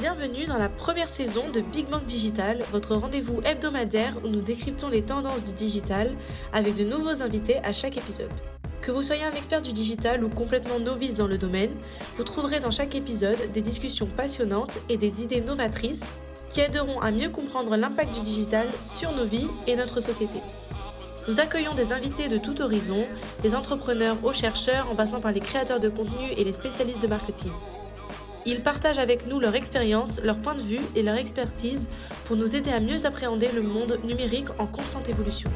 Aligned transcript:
Bienvenue 0.00 0.46
dans 0.46 0.56
la 0.56 0.70
première 0.70 1.10
saison 1.10 1.50
de 1.50 1.60
Big 1.60 1.86
Bang 1.86 2.02
Digital, 2.06 2.64
votre 2.72 2.94
rendez-vous 2.94 3.42
hebdomadaire 3.44 4.16
où 4.24 4.28
nous 4.28 4.40
décryptons 4.40 4.88
les 4.88 5.02
tendances 5.02 5.44
du 5.44 5.52
digital 5.52 6.10
avec 6.54 6.74
de 6.74 6.84
nouveaux 6.84 7.20
invités 7.20 7.58
à 7.58 7.72
chaque 7.72 7.98
épisode. 7.98 8.30
Que 8.80 8.92
vous 8.92 9.02
soyez 9.02 9.24
un 9.24 9.32
expert 9.32 9.60
du 9.60 9.74
digital 9.74 10.24
ou 10.24 10.30
complètement 10.30 10.78
novice 10.78 11.18
dans 11.18 11.26
le 11.26 11.36
domaine, 11.36 11.68
vous 12.16 12.24
trouverez 12.24 12.60
dans 12.60 12.70
chaque 12.70 12.94
épisode 12.94 13.52
des 13.52 13.60
discussions 13.60 14.06
passionnantes 14.06 14.78
et 14.88 14.96
des 14.96 15.22
idées 15.22 15.42
novatrices 15.42 16.06
qui 16.48 16.62
aideront 16.62 17.02
à 17.02 17.10
mieux 17.10 17.28
comprendre 17.28 17.76
l'impact 17.76 18.14
du 18.14 18.22
digital 18.22 18.68
sur 18.82 19.12
nos 19.12 19.26
vies 19.26 19.48
et 19.66 19.76
notre 19.76 20.00
société. 20.00 20.38
Nous 21.28 21.40
accueillons 21.40 21.74
des 21.74 21.92
invités 21.92 22.28
de 22.28 22.38
tout 22.38 22.62
horizon, 22.62 23.04
des 23.42 23.54
entrepreneurs 23.54 24.16
aux 24.24 24.32
chercheurs 24.32 24.90
en 24.90 24.96
passant 24.96 25.20
par 25.20 25.32
les 25.32 25.40
créateurs 25.40 25.78
de 25.78 25.90
contenu 25.90 26.30
et 26.38 26.44
les 26.44 26.54
spécialistes 26.54 27.02
de 27.02 27.06
marketing. 27.06 27.52
Ils 28.46 28.62
partagent 28.62 28.98
avec 28.98 29.26
nous 29.26 29.38
leur 29.38 29.54
expérience, 29.54 30.22
leur 30.22 30.38
point 30.38 30.54
de 30.54 30.62
vue 30.62 30.80
et 30.96 31.02
leur 31.02 31.16
expertise 31.16 31.90
pour 32.24 32.36
nous 32.36 32.56
aider 32.56 32.70
à 32.70 32.80
mieux 32.80 33.04
appréhender 33.04 33.48
le 33.54 33.60
monde 33.60 34.00
numérique 34.02 34.48
en 34.58 34.66
constante 34.66 35.08
évolution. 35.10 35.50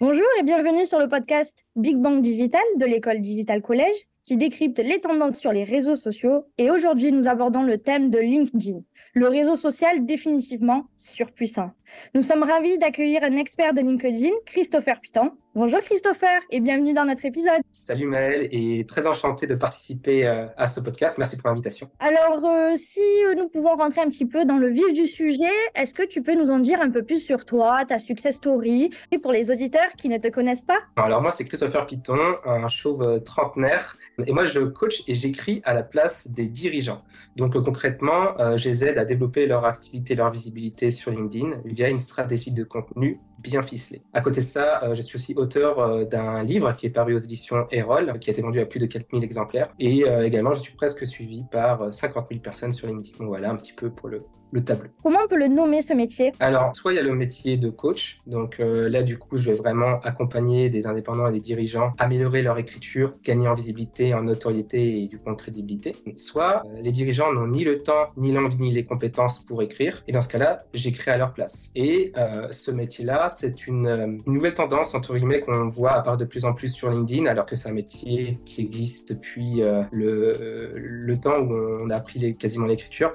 Bonjour 0.00 0.26
et 0.40 0.42
bienvenue 0.42 0.86
sur 0.86 0.98
le 0.98 1.08
podcast 1.08 1.66
Big 1.74 1.96
Bang 1.96 2.22
Digital 2.22 2.62
de 2.78 2.86
l'école 2.86 3.20
Digital 3.20 3.60
Collège 3.60 4.06
qui 4.22 4.36
décrypte 4.36 4.78
les 4.78 5.00
tendances 5.00 5.38
sur 5.38 5.52
les 5.52 5.64
réseaux 5.64 5.96
sociaux 5.96 6.46
et 6.56 6.70
aujourd'hui 6.70 7.12
nous 7.12 7.28
abordons 7.28 7.62
le 7.62 7.78
thème 7.78 8.10
de 8.10 8.18
LinkedIn 8.18 8.80
le 9.16 9.28
réseau 9.28 9.56
social 9.56 10.04
définitivement 10.04 10.84
surpuissant. 10.98 11.70
Nous 12.14 12.20
sommes 12.20 12.42
ravis 12.42 12.76
d'accueillir 12.76 13.24
un 13.24 13.36
expert 13.36 13.72
de 13.72 13.80
LinkedIn, 13.80 14.28
Christopher 14.44 15.00
Piton. 15.00 15.30
Bonjour 15.58 15.80
Christopher 15.80 16.38
et 16.50 16.60
bienvenue 16.60 16.92
dans 16.92 17.06
notre 17.06 17.24
épisode. 17.24 17.62
Salut 17.72 18.04
Maëlle 18.04 18.46
et 18.52 18.84
très 18.84 19.06
enchanté 19.06 19.46
de 19.46 19.54
participer 19.54 20.26
euh, 20.26 20.48
à 20.58 20.66
ce 20.66 20.80
podcast. 20.80 21.16
Merci 21.16 21.38
pour 21.38 21.48
l'invitation. 21.48 21.88
Alors, 21.98 22.44
euh, 22.44 22.74
si 22.76 23.00
nous 23.34 23.48
pouvons 23.48 23.74
rentrer 23.74 24.02
un 24.02 24.10
petit 24.10 24.26
peu 24.26 24.44
dans 24.44 24.58
le 24.58 24.68
vif 24.68 24.92
du 24.92 25.06
sujet, 25.06 25.54
est-ce 25.74 25.94
que 25.94 26.02
tu 26.02 26.22
peux 26.22 26.34
nous 26.34 26.50
en 26.50 26.58
dire 26.58 26.82
un 26.82 26.90
peu 26.90 27.02
plus 27.02 27.24
sur 27.24 27.46
toi, 27.46 27.86
ta 27.86 27.96
success 27.96 28.34
story, 28.34 28.90
et 29.10 29.16
pour 29.16 29.32
les 29.32 29.50
auditeurs 29.50 29.88
qui 29.96 30.10
ne 30.10 30.18
te 30.18 30.28
connaissent 30.28 30.60
pas? 30.60 30.76
Alors 30.96 31.22
moi, 31.22 31.30
c'est 31.30 31.46
Christopher 31.46 31.86
Piton, 31.86 32.34
un 32.44 32.68
chauve 32.68 33.02
euh, 33.02 33.18
trentenaire, 33.18 33.96
et 34.26 34.32
moi 34.32 34.44
je 34.44 34.60
coach 34.60 35.04
et 35.08 35.14
j'écris 35.14 35.62
à 35.64 35.72
la 35.72 35.84
place 35.84 36.30
des 36.30 36.48
dirigeants. 36.48 37.00
Donc 37.36 37.54
concrètement, 37.64 38.34
je 38.58 38.68
les 38.68 38.84
aide 38.84 38.98
à 38.98 39.06
développer 39.06 39.46
leur 39.46 39.64
activité, 39.64 40.14
leur 40.16 40.30
visibilité 40.30 40.90
sur 40.90 41.12
LinkedIn 41.12 41.62
via 41.64 41.88
une 41.88 41.98
stratégie 41.98 42.50
de 42.50 42.62
contenu 42.62 43.20
bien 43.38 43.62
ficelée. 43.62 44.02
À 44.12 44.20
côté 44.20 44.40
de 44.40 44.46
ça, 44.46 44.82
euh, 44.82 44.94
je 44.94 45.02
suis 45.02 45.16
aussi 45.16 45.34
auteur 45.34 45.78
euh, 45.78 46.04
d'un 46.04 46.42
livre 46.42 46.72
qui 46.72 46.86
est 46.86 46.90
paru 46.90 47.14
aux 47.14 47.18
éditions 47.18 47.66
Erol, 47.70 48.18
qui 48.18 48.30
a 48.30 48.32
été 48.32 48.42
vendu 48.42 48.60
à 48.60 48.66
plus 48.66 48.80
de 48.80 48.86
4000 48.86 49.22
exemplaires. 49.24 49.72
Et 49.78 50.08
euh, 50.08 50.26
également, 50.26 50.54
je 50.54 50.60
suis 50.60 50.74
presque 50.74 51.06
suivi 51.06 51.44
par 51.50 51.92
50 51.92 52.26
000 52.30 52.40
personnes 52.40 52.72
sur 52.72 52.88
LinkedIn. 52.88 53.24
Voilà 53.24 53.50
un 53.50 53.56
petit 53.56 53.72
peu 53.72 53.90
pour 53.90 54.08
le, 54.08 54.24
le 54.52 54.64
tableau. 54.64 54.88
Comment 55.02 55.20
on 55.24 55.28
peut 55.28 55.36
le 55.36 55.48
nommer 55.48 55.82
ce 55.82 55.92
métier? 55.92 56.32
Alors, 56.40 56.74
soit 56.74 56.92
il 56.92 56.96
y 56.96 56.98
a 56.98 57.02
le 57.02 57.14
métier 57.14 57.56
de 57.56 57.68
coach, 57.68 58.20
donc 58.26 58.60
euh, 58.60 58.88
là 58.88 59.02
du 59.02 59.18
coup 59.18 59.36
je 59.36 59.50
vais 59.50 59.56
vraiment 59.56 60.00
accompagner 60.00 60.70
des 60.70 60.86
indépendants 60.86 61.28
et 61.28 61.32
des 61.32 61.40
dirigeants, 61.40 61.92
améliorer 61.98 62.42
leur 62.42 62.58
écriture, 62.58 63.14
gagner 63.22 63.48
en 63.48 63.54
visibilité, 63.54 64.14
en 64.14 64.22
notoriété 64.22 65.02
et 65.02 65.08
du 65.08 65.18
coup 65.18 65.30
en 65.30 65.34
crédibilité. 65.34 65.94
Soit 66.16 66.62
euh, 66.64 66.80
les 66.80 66.92
dirigeants 66.92 67.32
n'ont 67.32 67.48
ni 67.48 67.64
le 67.64 67.82
temps, 67.82 68.10
ni 68.16 68.32
l'envie, 68.32 68.56
ni 68.56 68.72
les 68.72 68.84
compétences 68.84 69.40
pour 69.40 69.62
écrire, 69.62 70.02
et 70.08 70.12
dans 70.12 70.20
ce 70.20 70.28
cas-là, 70.28 70.64
j'écris 70.74 71.10
à 71.10 71.18
leur 71.18 71.32
place. 71.32 71.70
Et 71.74 72.12
euh, 72.16 72.48
ce 72.50 72.70
métier-là, 72.70 73.28
c'est 73.28 73.66
une, 73.66 74.22
nouvelle 74.26 74.54
tendance 74.54 74.94
entre 74.94 75.14
guillemets 75.14 75.40
qu'on 75.40 75.68
voit 75.68 75.92
apparaître 75.92 76.20
de 76.20 76.24
plus 76.24 76.44
en 76.44 76.52
plus 76.52 76.68
sur 76.68 76.90
LinkedIn, 76.90 77.26
alors 77.26 77.46
que 77.46 77.56
c'est 77.56 77.68
un 77.68 77.72
métier 77.72 78.38
qui 78.44 78.62
existe 78.62 79.10
depuis 79.10 79.62
le, 79.92 80.72
le 80.74 81.16
temps 81.18 81.38
où 81.38 81.52
on 81.52 81.90
a 81.90 81.96
appris 81.96 82.18
les, 82.18 82.34
quasiment 82.34 82.66
l'écriture. 82.66 83.12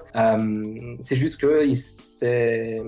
c'est 1.01 1.15
juste 1.15 1.30
qu'il 1.37 1.75
s'est 1.75 2.81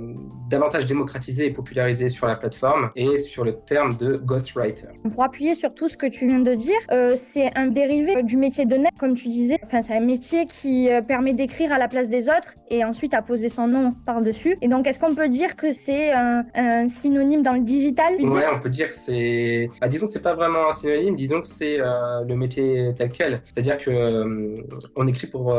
davantage 0.49 0.85
démocratisé 0.85 1.47
et 1.47 1.51
popularisé 1.51 2.09
sur 2.09 2.27
la 2.27 2.35
plateforme 2.35 2.91
et 2.95 3.17
sur 3.17 3.43
le 3.43 3.53
terme 3.53 3.95
de 3.97 4.17
ghostwriter. 4.17 4.87
Pour 5.13 5.23
appuyer 5.23 5.55
sur 5.55 5.73
tout 5.73 5.89
ce 5.89 5.97
que 5.97 6.05
tu 6.05 6.27
viens 6.27 6.39
de 6.39 6.53
dire, 6.53 6.77
euh, 6.91 7.13
c'est 7.15 7.51
un 7.55 7.67
dérivé 7.67 8.23
du 8.23 8.37
métier 8.37 8.65
de 8.65 8.75
net, 8.75 8.91
comme 8.99 9.15
tu 9.15 9.27
disais. 9.29 9.57
Enfin, 9.65 9.81
c'est 9.81 9.95
un 9.95 10.01
métier 10.01 10.45
qui 10.45 10.89
euh, 10.89 11.01
permet 11.01 11.33
d'écrire 11.33 11.71
à 11.71 11.77
la 11.77 11.87
place 11.87 12.09
des 12.09 12.29
autres 12.29 12.55
et 12.69 12.83
ensuite 12.83 13.13
à 13.13 13.21
poser 13.21 13.49
son 13.49 13.67
nom 13.67 13.93
par-dessus. 14.05 14.57
Et 14.61 14.67
donc, 14.67 14.87
est-ce 14.87 14.99
qu'on 14.99 15.15
peut 15.15 15.29
dire 15.29 15.55
que 15.55 15.71
c'est 15.71 16.11
un, 16.11 16.43
synonyme 16.87 17.41
dans 17.41 17.53
le 17.53 17.61
digital 17.61 18.13
Ouais, 18.19 18.45
on 18.53 18.59
peut 18.59 18.69
dire 18.69 18.87
que 18.87 18.93
c'est. 18.93 19.69
Bah, 19.81 19.87
disons 19.87 20.05
que 20.05 20.11
c'est 20.11 20.21
pas 20.21 20.35
vraiment 20.35 20.67
un 20.67 20.71
synonyme, 20.71 21.15
disons 21.15 21.41
que 21.41 21.47
c'est 21.47 21.79
euh, 21.79 22.23
le 22.27 22.35
métier 22.35 22.93
tel 22.95 23.09
quel. 23.09 23.41
C'est-à-dire 23.45 23.77
que 23.77 24.55
on 24.95 25.07
écrit 25.07 25.27
pour, 25.27 25.55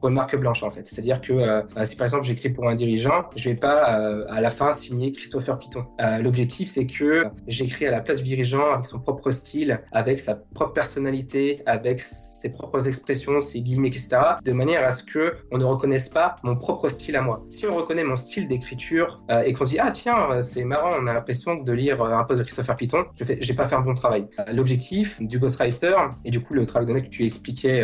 pour, 0.00 0.08
une 0.08 0.14
marque 0.14 0.36
blanche 0.36 0.62
en 0.62 0.70
fait. 0.70 0.86
C'est-à-dire 0.86 1.20
que 1.20 1.62
si 1.84 1.96
par 2.04 2.08
exemple 2.08 2.26
j'écris 2.26 2.50
pour 2.50 2.68
un 2.68 2.74
dirigeant, 2.74 3.30
je 3.34 3.48
vais 3.48 3.54
pas 3.56 3.98
euh, 3.98 4.26
à 4.28 4.42
la 4.42 4.50
fin 4.50 4.72
signer 4.72 5.10
Christopher 5.10 5.58
Piton. 5.58 5.86
Euh, 6.02 6.18
l'objectif 6.18 6.68
c'est 6.68 6.84
que 6.84 7.24
j'écris 7.46 7.86
à 7.86 7.90
la 7.90 8.02
place 8.02 8.18
du 8.18 8.24
dirigeant 8.24 8.72
avec 8.72 8.84
son 8.84 9.00
propre 9.00 9.30
style, 9.30 9.80
avec 9.90 10.20
sa 10.20 10.34
propre 10.34 10.74
personnalité, 10.74 11.62
avec 11.64 12.00
ses 12.00 12.52
propres 12.52 12.86
expressions, 12.88 13.40
ses 13.40 13.62
guillemets, 13.62 13.88
etc. 13.88 14.18
De 14.44 14.52
manière 14.52 14.84
à 14.84 14.90
ce 14.90 15.02
que 15.02 15.36
on 15.50 15.56
ne 15.56 15.64
reconnaisse 15.64 16.10
pas 16.10 16.36
mon 16.42 16.56
propre 16.56 16.90
style 16.90 17.16
à 17.16 17.22
moi. 17.22 17.42
Si 17.48 17.66
on 17.66 17.74
reconnaît 17.74 18.04
mon 18.04 18.16
style 18.16 18.48
d'écriture 18.48 19.22
euh, 19.30 19.40
et 19.40 19.54
qu'on 19.54 19.64
se 19.64 19.70
dit 19.70 19.78
ah 19.78 19.90
tiens 19.90 20.42
c'est 20.42 20.64
marrant, 20.64 20.90
on 21.00 21.06
a 21.06 21.14
l'impression 21.14 21.54
de 21.54 21.72
lire 21.72 22.02
un 22.02 22.24
post 22.24 22.40
de 22.40 22.44
Christopher 22.44 22.76
Piton, 22.76 23.06
je 23.18 23.24
j'ai 23.40 23.54
pas 23.54 23.64
fait 23.64 23.76
un 23.76 23.80
bon 23.80 23.94
travail. 23.94 24.26
L'objectif 24.52 25.22
du 25.22 25.38
ghostwriter 25.38 25.96
et 26.26 26.30
du 26.30 26.42
coup 26.42 26.52
le 26.52 26.66
travail 26.66 26.86
de 26.86 27.00
que 27.00 27.08
tu 27.08 27.24
expliquais 27.24 27.82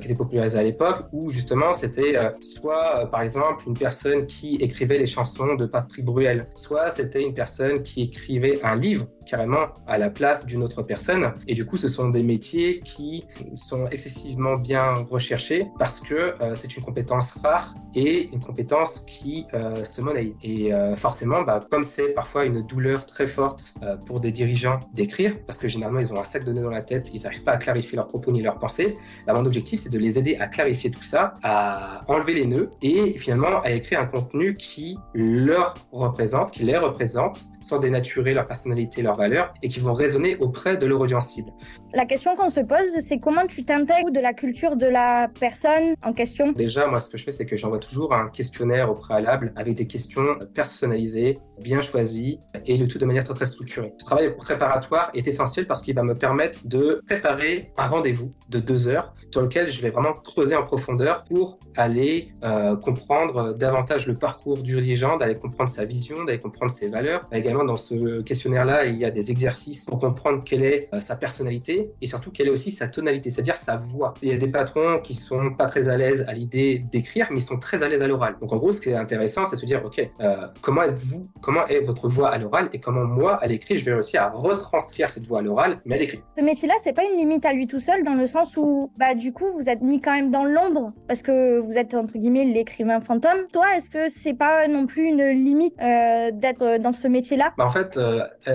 qui 0.00 0.06
était 0.06 0.14
popularisé 0.14 0.58
à 0.58 0.62
l'époque, 0.62 1.04
où 1.12 1.30
justement 1.30 1.74
c'était 1.74 2.14
soit 2.40 3.10
par 3.10 3.20
exemple 3.20 3.57
une 3.66 3.74
personne 3.74 4.26
qui 4.26 4.56
écrivait 4.56 4.98
les 4.98 5.06
chansons 5.06 5.54
de 5.54 5.66
Patrick 5.66 6.04
Bruel, 6.04 6.48
soit 6.54 6.90
c'était 6.90 7.22
une 7.22 7.34
personne 7.34 7.82
qui 7.82 8.02
écrivait 8.02 8.62
un 8.64 8.76
livre 8.76 9.06
carrément 9.28 9.66
à 9.86 9.98
la 9.98 10.10
place 10.10 10.46
d'une 10.46 10.62
autre 10.62 10.82
personne. 10.82 11.32
Et 11.46 11.54
du 11.54 11.64
coup, 11.64 11.76
ce 11.76 11.88
sont 11.88 12.08
des 12.08 12.22
métiers 12.22 12.80
qui 12.80 13.24
sont 13.54 13.86
excessivement 13.88 14.56
bien 14.56 14.94
recherchés 15.10 15.66
parce 15.78 16.00
que 16.00 16.34
euh, 16.40 16.54
c'est 16.54 16.76
une 16.76 16.82
compétence 16.82 17.32
rare 17.42 17.74
et 17.94 18.28
une 18.32 18.40
compétence 18.40 19.00
qui 19.00 19.46
euh, 19.54 19.84
se 19.84 20.00
monnaie. 20.00 20.34
Et 20.42 20.72
euh, 20.72 20.96
forcément, 20.96 21.42
bah, 21.42 21.60
comme 21.70 21.84
c'est 21.84 22.08
parfois 22.08 22.44
une 22.44 22.62
douleur 22.62 23.06
très 23.06 23.26
forte 23.26 23.74
pour 24.06 24.20
des 24.20 24.30
dirigeants 24.30 24.80
d'écrire, 24.94 25.36
parce 25.46 25.58
que 25.58 25.68
généralement 25.68 26.00
ils 26.00 26.12
ont 26.12 26.20
un 26.20 26.24
sac 26.24 26.44
de 26.44 26.52
nœuds 26.52 26.62
dans 26.62 26.70
la 26.70 26.82
tête, 26.82 27.10
ils 27.12 27.22
n'arrivent 27.22 27.44
pas 27.44 27.52
à 27.52 27.56
clarifier 27.58 27.96
leurs 27.96 28.08
propos 28.08 28.32
ni 28.32 28.42
leurs 28.42 28.58
pensées, 28.58 28.96
bah, 29.26 29.34
mon 29.34 29.44
objectif 29.44 29.80
c'est 29.80 29.90
de 29.90 29.98
les 29.98 30.18
aider 30.18 30.36
à 30.36 30.48
clarifier 30.48 30.90
tout 30.90 31.02
ça, 31.02 31.36
à 31.42 32.02
enlever 32.08 32.34
les 32.34 32.46
nœuds 32.46 32.70
et 32.82 33.18
finalement 33.18 33.60
à 33.62 33.70
écrire 33.70 34.00
un 34.00 34.06
contenu 34.06 34.54
qui 34.54 34.98
leur 35.14 35.74
représente, 35.92 36.50
qui 36.50 36.64
les 36.64 36.78
représente, 36.78 37.46
sans 37.60 37.78
dénaturer 37.78 38.34
leur 38.34 38.46
personnalité, 38.46 39.02
leur 39.02 39.17
et 39.62 39.68
qui 39.68 39.80
vont 39.80 39.94
résonner 39.94 40.36
auprès 40.36 40.76
de 40.76 40.86
leur 40.86 41.00
audience 41.00 41.30
cible. 41.30 41.50
La 41.94 42.04
question 42.04 42.36
qu'on 42.36 42.50
se 42.50 42.60
pose, 42.60 42.90
c'est 43.00 43.18
comment 43.18 43.46
tu 43.46 43.64
t'intègres 43.64 44.10
de 44.10 44.20
la 44.20 44.32
culture 44.32 44.76
de 44.76 44.86
la 44.86 45.28
personne 45.40 45.94
en 46.02 46.12
question? 46.12 46.52
Déjà, 46.52 46.86
moi, 46.86 47.00
ce 47.00 47.08
que 47.08 47.18
je 47.18 47.24
fais, 47.24 47.32
c'est 47.32 47.46
que 47.46 47.56
j'envoie 47.56 47.78
toujours 47.78 48.14
un 48.14 48.28
questionnaire 48.28 48.90
au 48.90 48.94
préalable 48.94 49.52
avec 49.56 49.74
des 49.74 49.86
questions 49.86 50.38
personnalisées, 50.54 51.38
bien 51.60 51.82
choisies 51.82 52.40
et 52.66 52.76
le 52.76 52.86
tout 52.86 52.98
de 52.98 53.06
manière 53.06 53.24
très, 53.24 53.34
très 53.34 53.46
structurée. 53.46 53.92
Ce 53.98 54.04
travail 54.04 54.36
préparatoire 54.36 55.10
est 55.14 55.26
essentiel 55.26 55.66
parce 55.66 55.82
qu'il 55.82 55.94
va 55.94 56.02
me 56.02 56.14
permettre 56.14 56.66
de 56.66 57.02
préparer 57.06 57.72
un 57.76 57.86
rendez-vous 57.86 58.32
de 58.48 58.58
deux 58.58 58.88
heures 58.88 59.14
sur 59.30 59.42
lequel 59.42 59.70
je 59.70 59.80
vais 59.82 59.90
vraiment 59.90 60.14
creuser 60.14 60.56
en 60.56 60.64
profondeur 60.64 61.24
pour 61.24 61.58
aller 61.76 62.28
euh, 62.42 62.76
comprendre 62.76 63.54
davantage 63.54 64.06
le 64.06 64.14
parcours 64.14 64.58
du 64.58 64.74
dirigeant, 64.74 65.16
d'aller 65.16 65.36
comprendre 65.36 65.70
sa 65.70 65.84
vision, 65.84 66.24
d'aller 66.24 66.38
comprendre 66.38 66.70
ses 66.70 66.88
valeurs. 66.88 67.26
Également, 67.32 67.64
dans 67.64 67.76
ce 67.76 68.22
questionnaire-là, 68.22 68.86
il 68.86 68.96
y 68.96 69.04
a 69.04 69.10
des 69.10 69.30
exercices 69.30 69.86
pour 69.86 69.98
comprendre 69.98 70.42
quelle 70.44 70.62
est 70.62 70.88
euh, 70.92 71.00
sa 71.00 71.16
personnalité 71.16 71.90
et 72.00 72.06
surtout 72.06 72.30
quelle 72.30 72.48
est 72.48 72.50
aussi 72.50 72.72
sa 72.72 72.88
tonalité, 72.88 73.30
c'est-à-dire 73.30 73.56
sa 73.56 73.76
voix. 73.76 74.14
Il 74.22 74.28
y 74.28 74.32
a 74.32 74.36
des 74.36 74.48
patrons 74.48 75.00
qui 75.02 75.14
sont 75.14 75.54
pas 75.54 75.66
très 75.66 75.88
à 75.88 75.96
l'aise 75.96 76.24
à 76.28 76.32
l'idée 76.32 76.84
d'écrire, 76.90 77.28
mais 77.30 77.38
ils 77.38 77.42
sont 77.42 77.58
très 77.58 77.82
à 77.82 77.88
l'aise 77.88 78.02
à 78.02 78.08
l'oral. 78.08 78.36
Donc 78.40 78.52
en 78.52 78.56
gros, 78.56 78.72
ce 78.72 78.80
qui 78.80 78.90
est 78.90 78.94
intéressant, 78.94 79.46
c'est 79.46 79.56
de 79.56 79.60
se 79.60 79.66
dire, 79.66 79.82
ok, 79.84 80.10
euh, 80.20 80.46
comment 80.62 80.82
êtes-vous, 80.82 81.28
comment 81.40 81.66
est 81.66 81.80
votre 81.80 82.08
voix 82.08 82.30
à 82.30 82.38
l'oral 82.38 82.70
et 82.72 82.80
comment 82.80 83.04
moi, 83.04 83.34
à 83.36 83.46
l'écrit, 83.46 83.78
je 83.78 83.84
vais 83.84 83.94
réussir 83.94 84.22
à 84.22 84.30
retranscrire 84.30 85.10
cette 85.10 85.26
voix 85.26 85.40
à 85.40 85.42
l'oral, 85.42 85.80
mais 85.84 85.96
à 85.96 85.98
l'écrit. 85.98 86.20
Ce 86.36 86.42
métier-là, 86.42 86.74
c'est 86.78 86.92
pas 86.92 87.04
une 87.04 87.16
limite 87.16 87.44
à 87.44 87.52
lui 87.52 87.66
tout 87.66 87.80
seul, 87.80 88.04
dans 88.04 88.14
le 88.14 88.26
sens 88.26 88.56
où, 88.56 88.90
bah, 88.96 89.14
du 89.18 89.32
coup, 89.32 89.50
vous 89.52 89.68
êtes 89.68 89.82
mis 89.82 90.00
quand 90.00 90.12
même 90.12 90.30
dans 90.30 90.44
l'ombre 90.44 90.92
parce 91.06 91.22
que 91.22 91.58
vous 91.58 91.76
êtes 91.76 91.94
entre 91.94 92.16
guillemets 92.18 92.44
l'écrivain 92.44 93.00
fantôme. 93.00 93.46
Toi, 93.52 93.76
est-ce 93.76 93.90
que 93.90 94.08
c'est 94.08 94.34
pas 94.34 94.68
non 94.68 94.86
plus 94.86 95.06
une 95.06 95.28
limite 95.28 95.74
euh, 95.80 96.30
d'être 96.32 96.78
dans 96.78 96.92
ce 96.92 97.08
métier-là? 97.08 97.52
Bah, 97.56 97.66
En 97.66 97.70
fait, 97.70 97.98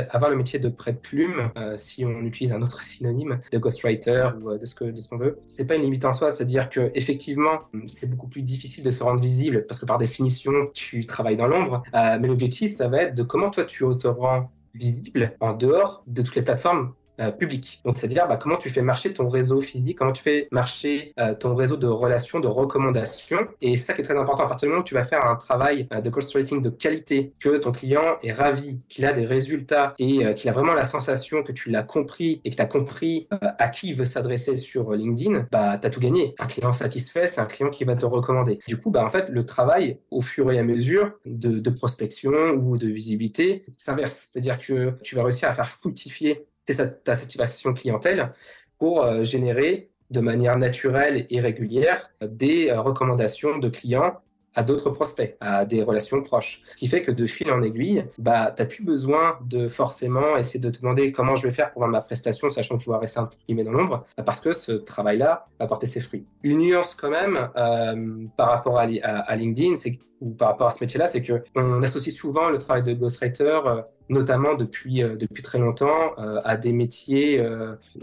avoir 0.09 0.29
le 0.29 0.37
métier 0.37 0.59
de 0.59 0.69
prête-plume, 0.69 1.51
euh, 1.57 1.77
si 1.77 2.05
on 2.05 2.21
utilise 2.21 2.53
un 2.53 2.61
autre 2.61 2.83
synonyme 2.83 3.39
de 3.51 3.57
ghostwriter 3.57 4.29
ou 4.41 4.51
euh, 4.51 4.57
de 4.57 4.65
ce 4.65 4.75
que 4.75 4.85
de 4.85 4.99
ce 4.99 5.09
qu'on 5.09 5.17
veut, 5.17 5.37
c'est 5.45 5.65
pas 5.65 5.75
une 5.75 5.83
limite 5.83 6.05
en 6.05 6.13
soi, 6.13 6.31
c'est-à-dire 6.31 6.69
que 6.69 6.91
effectivement, 6.93 7.61
c'est 7.87 8.09
beaucoup 8.09 8.27
plus 8.27 8.41
difficile 8.41 8.83
de 8.83 8.91
se 8.91 9.03
rendre 9.03 9.21
visible 9.21 9.65
parce 9.67 9.79
que 9.79 9.85
par 9.85 9.97
définition, 9.97 10.51
tu 10.73 11.05
travailles 11.05 11.37
dans 11.37 11.47
l'ombre. 11.47 11.83
Euh, 11.95 12.17
mais 12.19 12.27
l'objectif, 12.27 12.71
ça 12.71 12.87
va 12.87 13.03
être 13.03 13.15
de 13.15 13.23
comment 13.23 13.49
toi 13.49 13.65
tu 13.65 13.83
te 13.99 14.07
rends 14.07 14.51
visible 14.73 15.33
en 15.39 15.53
dehors 15.53 16.03
de 16.07 16.21
toutes 16.21 16.35
les 16.35 16.41
plateformes 16.41 16.93
public. 17.37 17.81
Donc, 17.85 17.97
c'est-à-dire 17.97 18.27
bah, 18.27 18.37
comment 18.37 18.57
tu 18.57 18.69
fais 18.69 18.81
marcher 18.81 19.13
ton 19.13 19.29
réseau 19.29 19.61
physique, 19.61 19.97
comment 19.97 20.11
tu 20.11 20.23
fais 20.23 20.47
marcher 20.51 21.13
ton 21.39 21.55
réseau 21.55 21.77
de 21.77 21.87
relations, 21.87 22.39
de 22.39 22.47
recommandations. 22.47 23.47
Et 23.61 23.75
ça 23.75 23.93
qui 23.93 24.01
est 24.01 24.03
très 24.03 24.17
important. 24.17 24.45
À 24.45 24.47
partir 24.47 24.67
du 24.67 24.71
moment 24.71 24.81
où 24.81 24.85
tu 24.85 24.93
vas 24.93 25.03
faire 25.03 25.25
un 25.25 25.35
travail 25.35 25.87
de 25.91 26.09
ghostwriting 26.09 26.61
de 26.61 26.69
qualité, 26.69 27.33
que 27.39 27.57
ton 27.57 27.71
client 27.71 28.17
est 28.23 28.31
ravi, 28.31 28.79
qu'il 28.89 29.05
a 29.05 29.13
des 29.13 29.25
résultats 29.25 29.93
et 29.99 30.33
qu'il 30.35 30.49
a 30.49 30.53
vraiment 30.53 30.73
la 30.73 30.85
sensation 30.85 31.43
que 31.43 31.51
tu 31.51 31.69
l'as 31.69 31.83
compris 31.83 32.41
et 32.43 32.51
que 32.51 32.55
tu 32.55 32.61
as 32.61 32.67
compris 32.67 33.27
à 33.41 33.69
qui 33.69 33.89
il 33.89 33.95
veut 33.95 34.05
s'adresser 34.05 34.55
sur 34.55 34.91
LinkedIn, 34.93 35.47
bah, 35.51 35.77
tu 35.77 35.87
as 35.87 35.89
tout 35.89 35.99
gagné. 35.99 36.35
Un 36.39 36.47
client 36.47 36.73
satisfait, 36.73 37.27
c'est 37.27 37.41
un 37.41 37.45
client 37.45 37.69
qui 37.69 37.83
va 37.83 37.95
te 37.95 38.05
recommander. 38.05 38.59
Du 38.67 38.77
coup, 38.77 38.91
bah, 38.91 39.05
en 39.05 39.09
fait, 39.09 39.29
le 39.29 39.45
travail, 39.45 39.97
au 40.11 40.21
fur 40.21 40.51
et 40.51 40.59
à 40.59 40.63
mesure 40.63 41.11
de, 41.25 41.69
prospection 41.69 42.31
ou 42.51 42.77
de 42.77 42.87
visibilité, 42.87 43.63
s'inverse. 43.77 44.29
C'est-à-dire 44.29 44.57
que 44.57 44.93
tu 45.03 45.15
vas 45.15 45.23
réussir 45.23 45.49
à 45.49 45.53
faire 45.53 45.67
fructifier 45.67 46.45
ta 46.65 47.15
satisfaction 47.15 47.73
clientèle 47.73 48.31
pour 48.79 49.03
euh, 49.03 49.23
générer 49.23 49.89
de 50.11 50.19
manière 50.19 50.57
naturelle 50.57 51.25
et 51.29 51.39
régulière 51.39 52.11
des 52.21 52.69
euh, 52.69 52.81
recommandations 52.81 53.57
de 53.57 53.69
clients 53.69 54.15
à 54.55 54.63
d'autres 54.63 54.91
prospects, 54.91 55.35
à 55.39 55.65
des 55.65 55.81
relations 55.81 56.21
proches. 56.21 56.61
Ce 56.69 56.77
qui 56.77 56.87
fait 56.87 57.01
que 57.01 57.11
de 57.11 57.25
fil 57.25 57.49
en 57.51 57.63
aiguille, 57.63 58.05
bah, 58.17 58.53
tu 58.55 58.61
n'as 58.61 58.67
plus 58.67 58.83
besoin 58.83 59.39
de 59.45 59.67
forcément 59.67 60.37
essayer 60.37 60.59
de 60.59 60.69
te 60.69 60.79
demander 60.79 61.11
comment 61.11 61.35
je 61.35 61.47
vais 61.47 61.53
faire 61.53 61.71
pour 61.71 61.81
vendre 61.81 61.93
ma 61.93 62.01
prestation, 62.01 62.51
sachant 62.51 62.77
que 62.77 62.83
tu 62.83 62.89
vas 62.89 62.99
rester 62.99 63.19
un 63.19 63.25
petit 63.25 63.63
dans 63.63 63.71
l'ombre, 63.71 64.05
parce 64.25 64.39
que 64.39 64.53
ce 64.53 64.73
travail-là 64.73 65.47
va 65.59 65.65
porter 65.65 65.87
ses 65.87 66.01
fruits. 66.01 66.25
Une 66.43 66.59
nuance 66.59 66.93
quand 66.93 67.09
même 67.09 67.49
euh, 67.57 68.27
par 68.37 68.49
rapport 68.49 68.77
à, 68.77 68.83
à 68.83 69.35
LinkedIn, 69.35 69.77
c'est 69.77 69.97
par 70.31 70.49
rapport 70.49 70.67
à 70.67 70.71
ce 70.71 70.83
métier-là, 70.83 71.07
c'est 71.07 71.21
que 71.21 71.43
on 71.55 71.81
associe 71.83 72.13
souvent 72.13 72.49
le 72.49 72.59
travail 72.59 72.83
de 72.83 72.93
ghostwriter, 72.93 73.59
euh, 73.65 73.81
notamment 74.09 74.53
depuis 74.55 75.01
euh, 75.01 75.15
depuis 75.15 75.43
très 75.43 75.59
longtemps, 75.59 76.13
euh, 76.17 76.41
à 76.43 76.57
des 76.57 76.73
métiers 76.73 77.43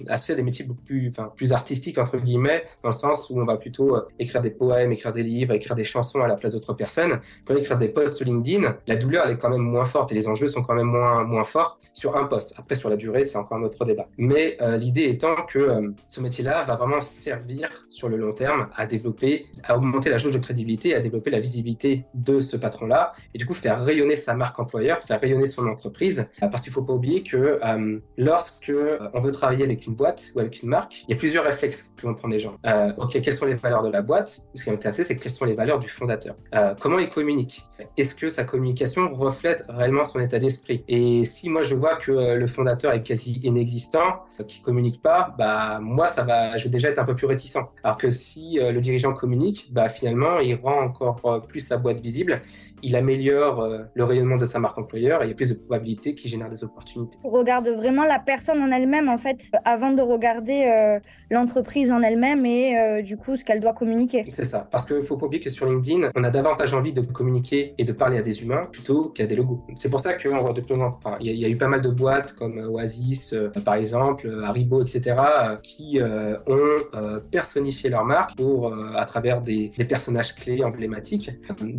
associés 0.09 0.35
à 0.35 0.37
des 0.37 0.43
métiers 0.43 0.65
beaucoup 0.65 0.83
plus 0.83 1.13
plus 1.37 1.53
artistiques 1.53 1.99
entre 1.99 2.19
guillemets, 2.19 2.65
dans 2.83 2.91
le 2.91 2.95
sens 2.95 3.31
où 3.31 3.41
on 3.41 3.45
va 3.45 3.57
plutôt 3.57 3.97
écrire 4.19 4.43
des 4.43 4.51
poèmes, 4.51 4.93
écrire 4.93 5.13
des 5.13 5.23
livres, 5.23 5.55
écrire 5.55 5.75
des 5.75 5.85
chansons 5.85 6.21
à 6.23 6.27
la 6.27 6.35
place 6.35 6.55
d'autres 6.55 6.75
personnes. 6.75 7.21
Pour 7.45 7.57
écrire 7.57 7.79
des 7.79 7.89
posts 7.89 8.17
sur 8.17 8.27
LinkedIn, 8.27 8.77
la 8.87 8.97
douleur 8.97 9.29
est 9.29 9.39
quand 9.39 9.51
même 9.51 9.63
moins 9.63 9.85
forte 9.85 10.13
et 10.13 10.15
les 10.15 10.29
enjeux 10.29 10.49
sont 10.49 10.63
quand 10.63 10.75
même 10.75 10.87
moins 10.87 11.25
moins 11.25 11.45
forts 11.45 11.79
sur 11.93 12.17
un 12.17 12.25
post. 12.25 12.55
Après 12.57 12.75
sur 12.75 12.91
la 12.91 12.97
durée, 12.97 13.25
c'est 13.25 13.39
encore 13.39 13.59
un 13.59 13.63
autre 13.63 13.85
débat. 13.85 14.09
Mais 14.19 14.59
l'idée 14.79 15.05
étant 15.05 15.37
que 15.49 15.93
ce 16.07 16.21
métier-là 16.21 16.65
va 16.65 16.77
vraiment 16.77 17.01
servir 17.01 17.69
sur 17.89 18.09
le 18.09 18.17
long 18.17 18.33
terme 18.33 18.69
à 18.75 18.87
développer, 18.87 19.47
à 19.63 19.77
augmenter 19.77 20.11
la 20.11 20.19
jauge 20.19 20.35
de 20.35 20.39
crédibilité, 20.39 20.95
à 20.95 21.01
développer 21.01 21.31
la 21.31 21.41
visibilité 21.41 22.05
de 22.15 22.41
ce 22.41 22.57
patron-là 22.57 23.13
et 23.35 23.39
du 23.39 23.47
coup 23.47 23.55
faire 23.55 23.83
rayonner 23.85 24.17
sa 24.17 24.35
marque 24.35 24.59
employeur, 24.59 25.03
faire 25.03 25.21
rayonner 25.21 25.47
son 25.47 25.67
entreprise. 25.67 26.29
Euh, 26.43 26.49
parce 26.49 26.63
qu'il 26.63 26.73
faut 26.73 26.83
pas 26.83 26.93
oublier 26.93 27.23
que 27.23 27.61
euh, 27.65 27.99
lorsque 28.17 28.71
euh, 28.71 28.99
on 29.15 29.21
veut 29.21 29.33
travailler 29.33 29.65
avec 29.65 29.87
une 29.87 29.95
boîte 29.95 30.31
ou 30.35 30.41
avec 30.41 30.63
une 30.63 30.69
marque, 30.69 31.03
il 31.09 31.13
y 31.13 31.15
a 31.15 31.17
plusieurs 31.17 31.45
réflexes 31.45 31.93
que 31.97 32.07
vont 32.07 32.15
prendre 32.15 32.35
les 32.35 32.41
gens. 32.41 32.57
ok, 32.99 33.21
quelles 33.21 33.35
sont 33.35 33.47
les 33.47 33.55
valeurs 33.55 33.83
de 33.83 33.91
la 33.91 34.03
boîte? 34.03 34.43
Ce 34.55 34.65
qui 34.65 34.71
m'intéresse, 34.71 35.03
c'est 35.05 35.17
quelles 35.17 35.31
sont 35.33 35.45
les 35.45 35.55
valeurs 35.55 35.79
du 35.79 35.89
fondateur. 35.89 36.37
comment 36.81 36.99
il 36.99 37.09
communique? 37.09 37.65
Est-ce 37.97 38.15
que 38.15 38.29
sa 38.29 38.45
communication 38.45 39.13
reflète 39.15 39.65
réellement 39.69 40.05
son 40.05 40.21
état 40.21 40.39
d'esprit? 40.39 40.85
Et 40.89 41.25
si 41.25 41.49
moi 41.49 41.63
je 41.63 41.75
vois 41.75 41.97
que 41.97 42.13
le 42.35 42.47
fondateur 42.47 42.93
est 42.93 43.03
quasi 43.03 43.41
inexistant, 43.43 44.25
qui 44.47 44.61
communique 44.61 45.03
pas, 45.03 45.35
bah 45.39 45.79
moi 45.81 46.07
ça 46.07 46.23
va, 46.23 46.57
je 46.57 46.65
vais 46.65 46.71
déjà 46.71 46.89
être 46.89 46.99
un 46.99 47.05
peu 47.05 47.15
plus 47.15 47.27
réticent. 47.27 47.59
Alors 47.83 47.97
que 47.97 48.11
si 48.11 48.59
le 48.61 48.81
dirigeant 48.81 49.13
communique, 49.13 49.69
bah 49.73 49.89
finalement 49.89 50.39
il 50.41 50.55
rend 50.55 50.81
encore 50.81 51.43
plus 51.49 51.61
sa 51.61 51.77
boîte 51.77 52.00
visible, 52.01 52.43
il 52.83 52.97
améliore 52.97 53.61
euh, 53.61 53.79
le 53.95 54.05
rayonnement 54.05 54.37
de 54.37 54.47
sa 54.47 54.59
marque 54.59 54.79
employeur 54.79 55.23
et 55.23 55.27
il 55.27 55.29
y 55.29 55.33
a 55.33 55.35
plus 55.35 55.51
de 55.51 55.55
probabilités 55.55 56.15
qu'il 56.15 56.31
génère 56.31 56.49
des 56.49 56.65
opportunités. 56.65 57.19
On 57.25 57.31
regarde 57.31 57.69
vraiment 57.69 58.05
la 58.05 58.19
personne 58.19 58.63
en 58.63 58.71
elle-même, 58.71 59.09
en 59.09 59.19
fait, 59.19 59.51
avant 59.65 59.93
de 59.93 60.03
regarder 60.03 60.65
euh, 60.65 60.99
l'entreprise 61.31 61.91
en 61.91 62.03
elle-même 62.03 62.47
et 62.47 62.79
euh, 62.79 63.03
du 63.03 63.17
coup 63.17 63.37
ce 63.37 63.45
qu'elle 63.45 63.61
doit 63.61 63.73
communiquer. 63.73 64.25
C'est 64.29 64.45
ça, 64.45 64.69
parce 64.71 64.85
qu'il 64.85 65.03
faut 65.03 65.17
pas 65.17 65.27
oublier 65.27 65.43
que 65.43 65.51
sur 65.51 65.67
LinkedIn, 65.67 66.11
on 66.15 66.25
a 66.25 66.31
davantage 66.31 66.75
envie 66.75 66.93
de 66.93 67.01
communiquer 67.01 67.75
et 67.79 67.85
de 67.85 67.93
parler 67.93 68.19
à 68.19 68.23
des 68.23 68.43
humains 68.43 68.63
plutôt 68.71 69.11
qu'à 69.11 69.27
des 69.27 69.37
logos. 69.37 69.65
C'est 69.77 69.91
pour 69.91 70.01
ça 70.01 70.15
qu'on 70.15 70.37
voit 70.37 70.53
de 70.53 70.61
plus 70.61 70.75
enfin, 70.75 71.17
il 71.21 71.33
y, 71.33 71.45
a 71.45 71.49
eu 71.49 71.57
pas 71.57 71.69
mal 71.69 71.81
de 71.81 71.89
boîtes 71.89 72.33
comme 72.35 72.59
Oasis, 72.59 73.35
par 73.65 73.75
exemple, 73.75 74.31
Haribo, 74.45 74.83
etc., 74.83 75.17
qui 75.63 75.99
ont 76.47 77.21
personnifié 77.31 77.91
leur 77.91 78.05
marque 78.05 78.37
pour, 78.37 78.73
à 78.97 79.05
travers 79.05 79.41
des, 79.41 79.71
des 79.77 79.85
personnages 79.85 80.35
clés 80.35 80.63
emblématiques 80.63 81.31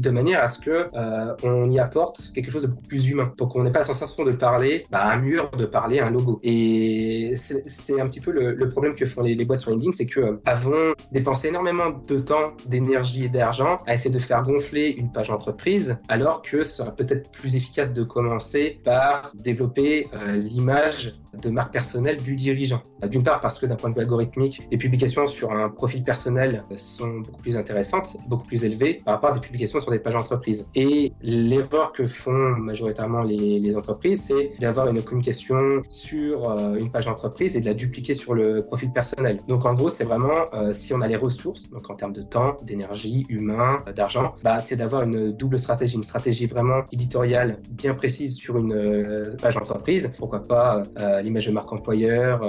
de 0.02 0.10
manière 0.10 0.44
à 0.44 0.48
ce 0.48 0.60
que 0.60 0.90
euh, 0.94 1.36
on 1.44 1.70
y 1.70 1.80
apporte 1.80 2.32
quelque 2.34 2.52
chose 2.52 2.64
de 2.64 2.68
beaucoup 2.68 2.88
plus 2.88 3.08
humain, 3.08 3.32
pour 3.38 3.50
qu'on 3.50 3.64
n'ait 3.64 3.72
pas 3.72 3.80
la 3.80 3.86
sensation 3.86 4.24
de 4.24 4.32
parler 4.32 4.84
bah, 4.92 5.06
un 5.06 5.18
mur, 5.18 5.52
de 5.52 5.66
parler 5.66 6.00
un 6.00 6.10
logo. 6.10 6.40
Et 6.44 7.34
c'est 7.36 8.00
un 8.00 8.08
petit 8.08 8.20
peu 8.20 8.32
le, 8.32 8.70
problème 8.70 8.96
que 8.96 9.06
font 9.06 9.22
les, 9.22 9.46
boîtes 9.46 9.60
sur 9.60 9.72
LinkedIn, 9.72 9.92
c'est 9.94 10.06
que 10.06 10.40
euh, 10.48 10.94
dépensé 11.12 11.50
énormément 11.50 11.90
de 12.08 12.20
temps, 12.20 12.54
d'énergie 12.66 13.26
et 13.26 13.30
d'argent 13.30 13.80
à 13.86 13.94
essayer 13.94 14.14
de 14.14 14.20
faire 14.20 14.42
gonfler 14.44 14.90
une 14.90 15.12
page 15.12 15.30
entreprise, 15.30 16.00
alors 16.08 16.42
que 16.42 16.64
ce 16.64 16.78
serait 16.78 16.96
peut-être 16.96 17.32
plus 17.32 17.56
efficace 17.56 17.94
de 17.94 18.04
commencer 18.04 18.80
par 18.84 19.32
développer 19.36 20.08
euh, 20.14 20.36
l'image 20.36 21.16
de 21.34 21.50
marque 21.50 21.72
personnelle 21.72 22.18
du 22.18 22.36
dirigeant. 22.36 22.82
D'une 23.10 23.24
part 23.24 23.40
parce 23.40 23.58
que 23.60 23.66
d'un 23.66 23.76
point 23.76 23.90
de 23.90 23.96
vue 23.96 24.02
algorithmique, 24.02 24.62
les 24.72 24.78
publications 24.78 25.28
sur 25.28 25.52
un 25.52 25.70
profil 25.70 26.04
personnel 26.04 26.64
sont 26.78 27.20
beaucoup 27.20 27.42
plus 27.42 27.58
intéressantes, 27.58 28.18
beaucoup 28.28 28.46
plus 28.46 28.66
élevées 28.66 29.02
par 29.06 29.16
rapport 29.16 29.32
à 29.32 29.34
des 29.34 29.40
publications 29.40 29.80
sur 29.80 29.92
des 29.92 30.00
pages 30.00 30.16
entreprises. 30.16 30.68
Et 30.76 31.12
l'erreur 31.22 31.92
que 31.92 32.04
font 32.04 32.56
majoritairement 32.58 33.24
les, 33.24 33.72
entreprises, 33.78 34.26
c'est 34.28 34.52
d'avoir 34.60 34.90
une 34.90 35.02
communication 35.02 35.82
sur 35.88 36.50
euh, 36.50 36.76
une 36.76 36.92
page 36.92 37.06
d'entreprise 37.06 37.56
et 37.56 37.62
de 37.62 37.66
la 37.66 37.74
dupliquer 37.74 38.14
sur 38.14 38.34
le 38.34 38.66
profil 38.66 38.92
personnel. 38.92 39.40
Donc 39.48 39.66
en 39.66 39.74
gros, 39.74 39.88
c'est 39.88 40.04
vraiment 40.04 40.54
euh, 40.54 40.74
si 40.74 40.94
on 40.94 41.00
a 41.00 41.08
les 41.08 41.16
ressources, 41.16 41.70
donc 41.70 41.90
en 41.90 41.96
termes 41.96 42.12
de 42.12 42.22
temps, 42.22 42.58
d'énergie, 42.64 43.26
humain, 43.30 43.80
d'argent, 43.96 44.36
bah, 44.44 44.60
c'est 44.60 44.76
d'avoir 44.76 45.04
une 45.04 45.32
double 45.32 45.58
stratégie, 45.58 45.96
une 45.96 46.04
stratégie 46.04 46.48
vraiment 46.48 46.82
éditoriale 46.92 47.60
bien 47.70 47.94
précise 47.94 48.36
sur 48.36 48.58
une 48.58 48.74
euh, 48.74 49.38
page 49.42 49.56
d'entreprise. 49.56 50.12
Pourquoi 50.18 50.46
pas 50.46 50.84
l'image 51.22 51.48
de 51.48 51.52
marque 51.52 51.72
employeur, 51.72 52.42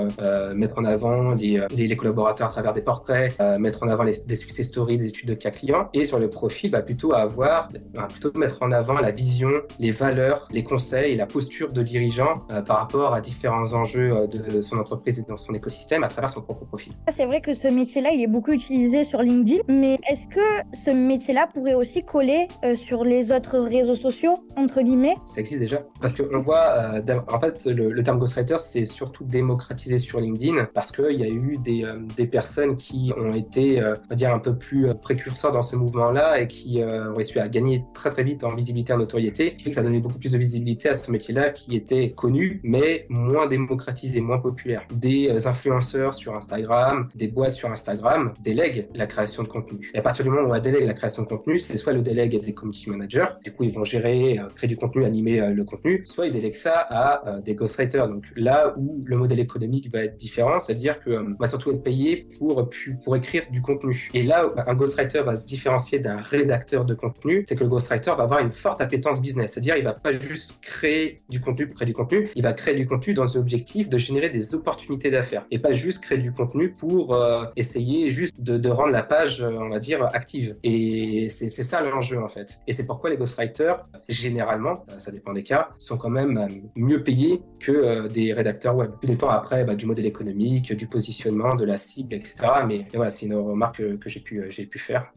mettre 0.54 0.78
en 0.78 0.84
avant 0.84 1.32
les, 1.32 1.60
les, 1.74 1.96
collaborateurs 1.96 2.48
à 2.48 2.50
travers 2.50 2.72
des 2.72 2.82
portraits, 2.82 3.38
mettre 3.58 3.82
en 3.82 3.88
avant 3.88 4.02
les, 4.02 4.14
des 4.26 4.36
success 4.36 4.68
stories, 4.68 4.98
des 4.98 5.08
études 5.08 5.28
de 5.28 5.34
cas 5.34 5.50
clients. 5.50 5.88
Et 5.94 6.04
sur 6.04 6.18
le 6.18 6.30
profil, 6.30 6.70
bah, 6.70 6.82
plutôt 6.82 7.12
avoir 7.12 7.68
plutôt 8.08 8.38
mettre 8.38 8.58
en 8.62 8.72
avant 8.72 8.94
la 8.94 9.10
vision, 9.10 9.50
les 9.78 9.90
valeurs, 9.90 10.48
les 10.50 10.62
conseils 10.62 11.12
et 11.12 11.16
la 11.16 11.26
posture 11.26 11.72
de 11.72 11.82
dirigeant 11.82 12.42
euh, 12.50 12.62
par 12.62 12.78
rapport 12.78 13.14
à 13.14 13.20
différents 13.20 13.72
enjeux 13.74 14.12
euh, 14.12 14.26
de 14.26 14.62
son 14.62 14.78
entreprise 14.78 15.18
et 15.18 15.24
dans 15.28 15.36
son 15.36 15.54
écosystème 15.54 16.04
à 16.04 16.08
travers 16.08 16.30
son 16.30 16.42
propre 16.42 16.64
profil. 16.64 16.92
C'est 17.08 17.26
vrai 17.26 17.40
que 17.40 17.52
ce 17.52 17.68
métier-là, 17.68 18.10
il 18.12 18.22
est 18.22 18.26
beaucoup 18.26 18.52
utilisé 18.52 19.04
sur 19.04 19.22
LinkedIn, 19.22 19.62
mais 19.68 19.98
est-ce 20.10 20.26
que 20.28 20.40
ce 20.72 20.90
métier-là 20.90 21.48
pourrait 21.52 21.74
aussi 21.74 22.04
coller 22.04 22.48
euh, 22.64 22.74
sur 22.74 23.04
les 23.04 23.32
autres 23.32 23.58
réseaux 23.58 23.94
sociaux, 23.94 24.34
entre 24.56 24.82
guillemets? 24.82 25.14
Ça 25.26 25.40
existe 25.40 25.60
déjà. 25.60 25.82
Parce 26.00 26.14
qu'on 26.14 26.40
voit, 26.40 26.94
en 27.28 27.38
fait, 27.38 27.66
le, 27.66 28.02
terme 28.02 28.18
ghostwriter, 28.18 28.56
c'est 28.62 28.84
surtout 28.84 29.24
démocratisé 29.24 29.98
sur 29.98 30.20
LinkedIn 30.20 30.68
parce 30.74 30.92
qu'il 30.92 31.20
y 31.20 31.24
a 31.24 31.28
eu 31.28 31.58
des, 31.58 31.84
des, 32.16 32.26
personnes 32.26 32.76
qui 32.76 33.12
ont 33.16 33.34
été, 33.34 33.82
on 33.82 34.08
va 34.08 34.16
dire, 34.16 34.32
un 34.34 34.38
peu 34.38 34.56
plus 34.56 34.88
précurseurs 34.94 35.52
dans 35.52 35.62
ce 35.62 35.76
mouvement-là 35.76 36.40
et 36.40 36.48
qui 36.48 36.82
ont 36.82 37.14
réussi 37.14 37.38
à 37.38 37.48
gagner 37.48 37.84
très 37.94 38.10
très 38.10 38.22
vite 38.22 38.44
en 38.44 38.54
visibilité, 38.54 38.92
en 38.92 38.98
notoriété, 38.98 39.54
qui 39.56 39.64
fait 39.64 39.70
que 39.70 39.76
ça 39.76 39.82
donnait 39.82 40.00
beaucoup 40.00 40.18
plus 40.18 40.32
de 40.32 40.38
visibilité 40.38 40.88
à 40.88 40.94
ce 40.94 41.10
métier-là 41.10 41.50
qui 41.50 41.76
était 41.76 42.12
connu, 42.12 42.60
mais 42.62 43.06
moins 43.08 43.46
démocratisé, 43.46 44.20
moins 44.20 44.38
populaire. 44.38 44.86
Des 44.92 45.28
euh, 45.28 45.48
influenceurs 45.48 46.14
sur 46.14 46.34
Instagram, 46.34 47.08
des 47.14 47.28
boîtes 47.28 47.54
sur 47.54 47.70
Instagram 47.70 48.32
délèguent 48.40 48.88
la 48.94 49.06
création 49.06 49.42
de 49.42 49.48
contenu. 49.48 49.90
Et 49.94 49.98
à 49.98 50.02
partir 50.02 50.24
du 50.24 50.30
moment 50.30 50.48
où 50.48 50.54
on 50.54 50.58
délègue 50.58 50.86
la 50.86 50.94
création 50.94 51.22
de 51.22 51.28
contenu, 51.28 51.58
c'est 51.58 51.76
soit 51.76 51.92
le 51.92 52.02
délègue 52.02 52.40
des 52.40 52.54
community 52.54 52.90
managers, 52.90 53.26
du 53.44 53.52
coup 53.52 53.64
ils 53.64 53.72
vont 53.72 53.84
gérer, 53.84 54.38
euh, 54.38 54.48
créer 54.54 54.68
du 54.68 54.76
contenu, 54.76 55.04
animer 55.04 55.40
euh, 55.40 55.50
le 55.50 55.64
contenu, 55.64 56.02
soit 56.04 56.26
ils 56.26 56.32
délèguent 56.32 56.54
ça 56.54 56.86
à 56.88 57.40
des 57.44 57.54
ghostwriters. 57.54 58.08
Donc 58.08 58.24
là 58.36 58.51
où 58.76 59.02
le 59.04 59.16
modèle 59.16 59.40
économique 59.40 59.90
va 59.92 60.04
être 60.04 60.16
différent, 60.16 60.60
c'est-à-dire 60.60 61.02
qu'on 61.02 61.34
va 61.38 61.46
surtout 61.46 61.70
être 61.72 61.82
payé 61.82 62.28
pour, 62.38 62.68
pour 63.04 63.16
écrire 63.16 63.44
du 63.50 63.62
contenu. 63.62 64.08
Et 64.14 64.22
là, 64.22 64.50
un 64.66 64.74
ghostwriter 64.74 65.22
va 65.22 65.36
se 65.36 65.46
différencier 65.46 65.98
d'un 65.98 66.16
rédacteur 66.16 66.84
de 66.84 66.94
contenu, 66.94 67.44
c'est 67.48 67.56
que 67.56 67.64
le 67.64 67.70
ghostwriter 67.70 68.12
va 68.16 68.24
avoir 68.24 68.40
une 68.40 68.52
forte 68.52 68.80
appétence 68.80 69.20
business. 69.20 69.52
C'est-à-dire, 69.52 69.76
il 69.76 69.84
va 69.84 69.94
pas 69.94 70.12
juste 70.12 70.60
créer 70.62 71.22
du 71.28 71.40
contenu 71.40 71.66
pour 71.66 71.76
créer 71.76 71.86
du 71.86 71.94
contenu, 71.94 72.28
il 72.34 72.42
va 72.42 72.52
créer 72.52 72.74
du 72.74 72.86
contenu 72.86 73.14
dans 73.14 73.26
l'objectif 73.34 73.88
de 73.88 73.98
générer 73.98 74.30
des 74.30 74.54
opportunités 74.54 75.10
d'affaires 75.10 75.46
et 75.50 75.58
pas 75.58 75.72
juste 75.72 76.02
créer 76.02 76.18
du 76.18 76.32
contenu 76.32 76.70
pour 76.72 77.14
euh, 77.14 77.44
essayer 77.56 78.10
juste 78.10 78.40
de, 78.40 78.68
rendre 78.68 78.92
la 78.92 79.02
page, 79.02 79.40
euh, 79.40 79.50
on 79.58 79.68
va 79.68 79.78
dire, 79.78 80.04
active. 80.12 80.56
Et 80.62 81.28
c'est 81.28 81.50
ça 81.50 81.80
l'enjeu 81.80 82.22
en 82.22 82.28
fait. 82.28 82.58
Et 82.66 82.72
c'est 82.72 82.86
pourquoi 82.86 83.10
les 83.10 83.16
ghostwriters, 83.16 83.86
généralement, 84.08 84.84
ça 84.98 85.10
dépend 85.10 85.32
des 85.32 85.42
cas, 85.42 85.70
sont 85.78 85.96
quand 85.96 86.10
même 86.10 86.38
euh, 86.38 86.48
mieux 86.76 87.02
payés 87.02 87.40
que 87.60 88.08
des 88.08 88.32
rédacteurs 88.32 88.41
web. 88.74 88.92
Tout 89.00 89.06
dépend 89.06 89.28
après 89.28 89.64
bah, 89.64 89.74
du 89.74 89.86
modèle 89.86 90.06
économique, 90.06 90.72
du 90.72 90.86
positionnement, 90.86 91.54
de 91.54 91.64
la 91.64 91.78
cible, 91.78 92.14
etc. 92.14 92.36
Mais, 92.66 92.86
voilà, 92.94 93.10
c'est 93.10 93.26
une 93.26 93.34
remarque 93.34 93.98
que, 93.98 94.08
j'ai 94.08 94.20
pu, 94.20 94.44
j'ai 94.50 94.66
pu 94.66 94.78
faire 94.78 95.12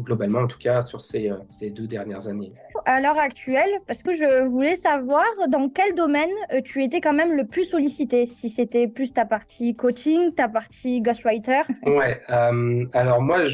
globalement, 0.00 0.40
en 0.40 0.46
tout 0.46 0.58
cas, 0.58 0.82
sur 0.82 1.00
ces, 1.00 1.30
ces 1.50 1.70
deux 1.70 1.86
dernières 1.86 2.28
années. 2.28 2.52
À 2.86 3.00
l'heure 3.00 3.18
actuelle, 3.18 3.70
parce 3.86 4.02
que 4.02 4.14
je 4.14 4.46
voulais 4.46 4.74
savoir 4.74 5.24
dans 5.48 5.68
quel 5.68 5.94
domaine 5.94 6.30
euh, 6.52 6.60
tu 6.62 6.82
étais 6.82 7.00
quand 7.00 7.12
même 7.12 7.36
le 7.36 7.46
plus 7.46 7.64
sollicité, 7.64 8.26
si 8.26 8.48
c'était 8.48 8.88
plus 8.88 9.12
ta 9.12 9.24
partie 9.24 9.74
coaching, 9.74 10.32
ta 10.34 10.48
partie 10.48 11.00
ghostwriter. 11.00 11.62
Ouais, 11.84 12.20
euh, 12.30 12.84
alors 12.92 13.22
moi, 13.22 13.44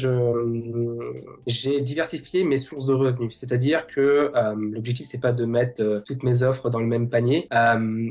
j'ai 1.47 1.81
diversifié 1.81 2.43
mes 2.43 2.57
sources 2.57 2.85
de 2.85 2.93
revenus, 2.93 3.35
c'est-à-dire 3.35 3.87
que 3.87 4.31
euh, 4.35 4.55
l'objectif, 4.55 5.07
c'est 5.09 5.21
pas 5.21 5.31
de 5.31 5.45
mettre 5.45 6.03
toutes 6.05 6.23
mes 6.23 6.43
offres 6.43 6.69
dans 6.69 6.79
le 6.79 6.87
même 6.87 7.09
panier, 7.09 7.47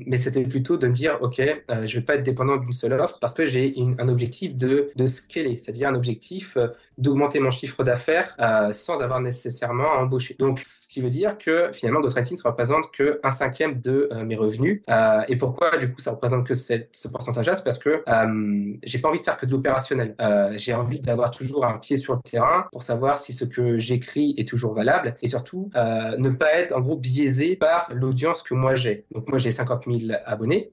mais 0.07 0.17
c'était 0.17 0.43
plutôt 0.43 0.77
de 0.77 0.89
me 0.89 0.95
dire, 0.95 1.19
OK, 1.21 1.41
je 1.41 1.99
vais 1.99 2.05
pas 2.05 2.15
être 2.15 2.23
dépendant 2.23 2.57
d'une 2.57 2.73
seule 2.73 2.93
offre 2.95 3.19
parce 3.21 3.35
que 3.35 3.47
j'ai 3.47 3.75
un 3.99 4.09
objectif 4.09 4.57
de, 4.57 4.91
de 4.95 5.07
scaler, 5.07 5.59
c'est-à-dire 5.59 5.89
un 5.89 5.95
objectif 5.95 6.57
d'augmenter 6.99 7.41
mon 7.41 7.51
chiffre 7.51 7.85
d'affaires 7.85 8.37
sans 8.73 8.99
avoir 9.01 9.21
nécessairement 9.21 9.93
à 9.93 9.99
embaucher. 9.99 10.37
Donc, 10.39 10.61
ce 10.61 10.89
qui 10.89 11.01
veut 11.01 11.11
dire 11.11 11.39
que 11.39 11.71
finalement, 11.73 12.01
Ghostwriting 12.01 12.37
ne 12.37 12.49
représente 12.49 12.91
que 12.93 13.21
un 13.23 13.31
cinquième 13.31 13.81
de 13.81 14.09
euh, 14.13 14.25
mes 14.25 14.37
revenus. 14.37 14.83
Euh, 14.89 15.23
et 15.29 15.37
pourquoi, 15.37 15.77
du 15.77 15.93
coup, 15.93 16.01
ça 16.01 16.13
représente 16.13 16.47
que 16.47 16.55
ce 16.55 17.09
pourcentage-là? 17.09 17.55
C'est 17.55 17.65
parce 17.65 17.79
que 17.79 18.03
euh, 18.09 18.75
j'ai 18.83 18.99
pas 18.99 19.09
envie 19.09 19.19
de 19.19 19.25
faire 19.25 19.37
que 19.37 19.47
de 19.47 19.53
l'opérationnel. 19.53 20.15
Euh, 20.21 20.53
j'ai 20.57 20.75
envie 20.75 21.01
d'avoir 21.01 21.31
toujours 21.31 21.65
un 21.65 21.79
pied 21.79 21.97
sur 21.97 22.15
le 22.15 22.21
terrain 22.21 22.67
pour 22.73 22.83
savoir 22.83 23.19
si 23.19 23.33
ce 23.33 23.45
que 23.45 23.79
j'écris 23.79 24.35
est 24.37 24.49
toujours 24.49 24.75
valable 24.75 25.17
et 25.23 25.27
surtout 25.27 25.71
ne 25.75 26.31
pas 26.31 26.55
être 26.55 26.75
en 26.75 26.81
gros 26.81 26.97
biaisé 26.97 27.57
par 27.57 27.89
l'audience 27.93 28.43
que 28.43 28.55
moi 28.55 28.75
j'ai. 28.75 29.05
Donc, 29.13 29.29
moi, 29.29 29.39
j'ai 29.39 29.51
50 29.51 29.85
000 29.87 30.13
abonnés. 30.25 30.71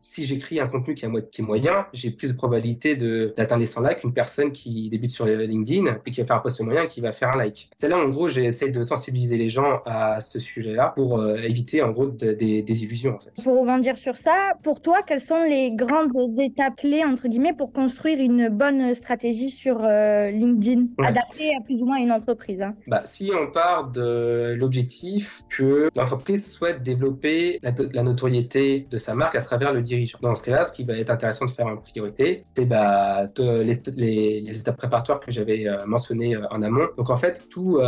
si 0.00 0.26
j'écris 0.26 0.60
un 0.60 0.68
contenu 0.68 0.94
qui 0.94 1.04
est, 1.04 1.30
qui 1.30 1.42
est 1.42 1.44
moyen, 1.44 1.86
j'ai 1.92 2.10
plus 2.10 2.32
de 2.32 2.36
probabilité 2.36 2.96
d'atteindre 2.96 3.60
les 3.60 3.66
100 3.66 3.82
likes 3.82 3.98
qu'une 4.00 4.12
personne 4.12 4.52
qui 4.52 4.90
débute 4.98 5.10
sur 5.10 5.26
LinkedIn 5.26 5.98
et 6.04 6.10
qui 6.10 6.20
va 6.20 6.26
faire 6.26 6.36
un 6.36 6.40
post 6.40 6.60
moyen 6.60 6.82
et 6.82 6.88
qui 6.88 7.00
va 7.00 7.12
faire 7.12 7.30
un 7.34 7.38
like. 7.38 7.68
C'est 7.74 7.88
là, 7.88 7.98
en 7.98 8.08
gros, 8.08 8.28
j'essaie 8.28 8.70
de 8.70 8.82
sensibiliser 8.82 9.36
les 9.36 9.48
gens 9.48 9.80
à 9.86 10.20
ce 10.20 10.38
sujet-là 10.38 10.92
pour 10.94 11.18
euh, 11.18 11.36
éviter 11.36 11.82
en 11.82 11.90
gros 11.90 12.06
des. 12.06 12.64
En 12.68 13.18
fait. 13.18 13.42
Pour 13.42 13.60
rebondir 13.60 13.96
sur 13.96 14.16
ça, 14.16 14.52
pour 14.62 14.80
toi, 14.80 14.98
quelles 15.06 15.20
sont 15.20 15.42
les 15.42 15.72
grandes 15.72 16.12
étapes 16.38 16.76
clés 16.76 17.04
entre 17.04 17.28
guillemets 17.28 17.52
pour 17.52 17.72
construire 17.72 18.18
une 18.18 18.48
bonne 18.48 18.94
stratégie 18.94 19.50
sur 19.50 19.78
euh, 19.82 20.30
LinkedIn, 20.30 20.86
adaptée 20.98 21.54
à 21.56 21.62
plus 21.62 21.82
ou 21.82 21.86
moins 21.86 21.98
une 21.98 22.12
entreprise 22.12 22.60
hein? 22.62 22.74
Bah, 22.86 23.02
Si 23.04 23.30
on 23.34 23.50
part 23.50 23.90
de 23.90 24.54
l'objectif 24.56 25.42
que 25.48 25.88
l'entreprise 25.96 26.52
souhaite 26.52 26.82
développer 26.82 27.60
la, 27.62 28.02
notoriété 28.02 28.86
de 28.90 28.98
sa 28.98 29.14
marque 29.14 29.34
à 29.34 29.42
travers 29.42 29.72
le 29.72 29.82
dirigeant. 29.82 30.18
Dans 30.22 30.34
ce 30.34 30.44
cas-là, 30.44 30.64
ce 30.64 30.74
qui 30.74 30.84
va 30.84 30.94
être 30.94 31.10
intéressant 31.10 31.46
de 31.46 31.50
faire 31.50 31.66
en 31.66 31.76
priorité, 31.76 32.42
c'est 32.54 32.64
bah, 32.64 33.28
les, 33.38 33.80
les, 34.40 34.58
étapes 34.58 34.80
préparatoires 34.88 35.20
que 35.20 35.30
j'avais 35.30 35.66
euh, 35.66 35.86
mentionnées 35.86 36.36
en 36.50 36.62
amont. 36.62 36.88
Donc 36.96 37.10
en 37.10 37.16
fait, 37.16 37.46
tout, 37.48 37.80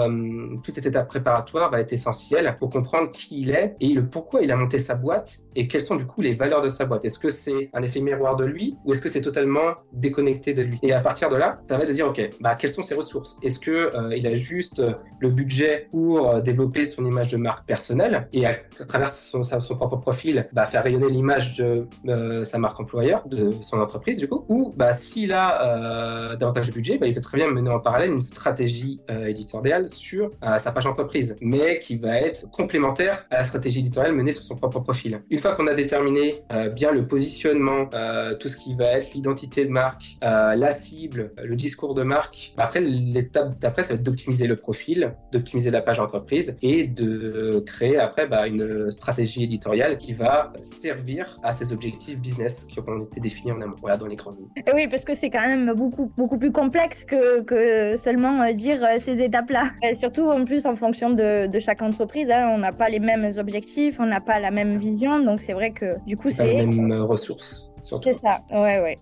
toute 0.62 0.75
cette 0.75 0.87
étape 0.87 1.09
préparatoire 1.09 1.71
va 1.71 1.80
être 1.80 1.92
essentielle 1.92 2.57
pour 2.59 2.71
comprendre 2.71 3.11
qui 3.11 3.40
il 3.40 3.50
est 3.50 3.76
et 3.80 3.95
pourquoi 4.00 4.42
il 4.42 4.50
a 4.52 4.57
monté 4.57 4.78
sa 4.78 4.95
boîte 4.95 5.38
et 5.57 5.66
quelles 5.69 5.83
sont 5.83 5.97
du 5.97 6.07
coup 6.07 6.21
les 6.21 6.33
valeurs 6.33 6.62
de 6.62 6.69
sa 6.69 6.85
boîte. 6.85 7.04
Est-ce 7.04 7.19
que 7.19 7.30
c'est 7.30 7.71
un 7.73 7.83
effet 7.83 8.00
miroir 8.00 8.37
de 8.37 8.45
lui 8.45 8.76
ou 8.85 8.92
est-ce 8.92 9.00
que 9.00 9.09
c'est 9.09 9.23
totalement 9.23 9.75
déconnecté 9.92 10.54
de 10.54 10.62
lui? 10.62 10.78
Et 10.83 10.92
à 10.92 11.00
partir 11.00 11.28
de 11.28 11.37
là, 11.37 11.59
ça 11.64 11.78
va 11.78 11.87
de 11.87 11.92
dire 11.92 12.09
ok, 12.09 12.30
bah 12.40 12.54
quelles 12.54 12.71
sont 12.71 12.83
ses 12.83 12.95
ressources? 12.95 13.38
Est-ce 13.42 13.59
que 13.59 13.71
euh, 13.71 14.16
il 14.16 14.26
a 14.26 14.35
juste 14.35 14.83
le 15.21 15.30
budget 15.30 15.88
pour 15.90 16.28
euh, 16.28 16.40
développer 16.40 16.85
son 16.85 17.04
image 17.04 17.28
de 17.28 17.37
marque 17.37 17.66
personnelle 17.66 18.28
et 18.33 18.47
à, 18.47 18.57
travers 18.87 19.09
son, 19.11 19.42
propre 19.76 19.97
profil, 19.97 20.49
bah, 20.52 20.64
faire 20.64 20.85
rayonner 20.85 21.09
l'image 21.09 21.57
de 21.57 21.87
euh, 22.09 22.45
sa 22.45 22.59
marque 22.59 22.78
employeur, 22.80 23.26
de 23.26 23.50
son 23.62 23.80
entreprise 23.80 24.19
du 24.19 24.28
coup? 24.28 24.45
Ou 24.49 24.73
bah 24.76 24.92
s'il 24.92 25.33
a 25.33 26.37
davantage 26.37 26.69
de 26.69 26.73
budget, 26.73 26.89
bah, 26.99 27.06
il 27.06 27.14
peut 27.14 27.20
très 27.20 27.38
bien 27.38 27.50
mener 27.50 27.70
en 27.70 27.80
parallèle 27.80 28.11
une 28.11 28.20
stratégie 28.20 29.00
éditoriale 29.09 29.88
sur 29.88 30.30
sa 30.59 30.73
page 30.73 30.87
entreprise, 30.87 31.37
mais 31.40 31.78
qui 31.80 31.97
va 31.97 32.20
être 32.20 32.50
complémentaire 32.50 33.26
à 33.30 33.38
la 33.38 33.44
stratégie 33.44 33.80
éditoriale 33.80 34.14
menée 34.14 34.32
sur 34.32 34.44
son 34.44 34.56
propre 34.56 34.80
profil. 34.80 35.20
Une 35.30 35.38
fois 35.38 35.54
qu'on 35.54 35.66
a 35.66 35.75
déterminé 35.75 36.42
euh, 36.52 36.68
bien 36.68 36.92
le 36.92 37.06
positionnement, 37.06 37.88
euh, 37.94 38.35
tout 38.35 38.49
ce 38.49 38.56
qui 38.56 38.75
va 38.75 38.92
être 38.92 39.12
l'identité 39.14 39.64
de 39.64 39.70
marque, 39.70 40.16
euh, 40.25 40.54
la 40.54 40.73
cible, 40.73 41.32
le 41.42 41.56
discours 41.56 41.94
de 41.94 42.02
marque, 42.02 42.52
après 42.56 42.80
l'étape 42.80 43.59
d'après, 43.61 43.82
ça 43.82 43.94
va 43.94 44.00
être 44.00 44.02
d'optimiser 44.02 44.47
le 44.47 44.56
profil, 44.56 45.14
d'optimiser 45.32 45.70
la 45.70 45.82
page 45.82 46.00
entreprise 46.00 46.56
et 46.62 46.87
de 46.87 47.62
créer 47.66 47.99
après 47.99 48.26
bah, 48.26 48.47
une 48.47 48.90
stratégie 48.90 49.44
éditoriale 49.44 49.99
qui 49.99 50.12
va 50.12 50.52
servir 50.62 51.38
à 51.42 51.52
ces 51.52 51.73
objectifs 51.73 52.18
business 52.18 52.66
qui 52.66 52.80
ont 52.80 53.00
été 53.02 53.20
définis 53.20 53.52
en 53.52 53.61
amont, 53.61 53.76
voilà, 53.80 53.97
dans 53.97 54.06
les 54.06 54.16
lignes. 54.16 54.49
Oui, 54.75 54.88
parce 54.88 55.04
que 55.04 55.14
c'est 55.14 55.30
quand 55.30 55.47
même 55.47 55.73
beaucoup, 55.75 56.12
beaucoup 56.16 56.38
plus 56.38 56.52
complexe 56.52 56.80
que, 56.89 57.43
que 57.43 57.97
seulement 57.97 58.51
dire 58.53 58.81
ces 58.99 59.23
étapes-là. 59.23 59.71
surtout 59.95 60.29
en 60.29 60.45
plus 60.45 60.67
en 60.67 60.77
fonction 60.77 61.11
de, 61.11 61.47
de 61.47 61.59
chaque 61.59 61.83
entreprise. 61.83 62.31
Hein. 62.31 62.51
On 62.55 62.59
n'a 62.59 62.73
pas 62.73 62.89
les 62.89 62.99
mêmes 62.99 63.31
objectifs, 63.39 63.99
on 64.01 64.07
n'a 64.07 64.21
pas 64.21 64.39
la 64.41 64.51
même 64.51 64.79
vision. 64.79 65.21
Donc 65.21 65.41
c'est 65.41 65.53
vrai 65.53 65.71
que 65.71 65.97
du 66.07 66.17
coup, 66.17 66.31
c'est. 66.31 66.55
les 66.55 66.67
mêmes 66.67 66.93
euh, 66.93 67.05
ressources. 67.05 67.73
C'est 68.05 68.13
ça, 68.13 68.43
ouais, 68.53 68.81
ouais. 68.81 68.99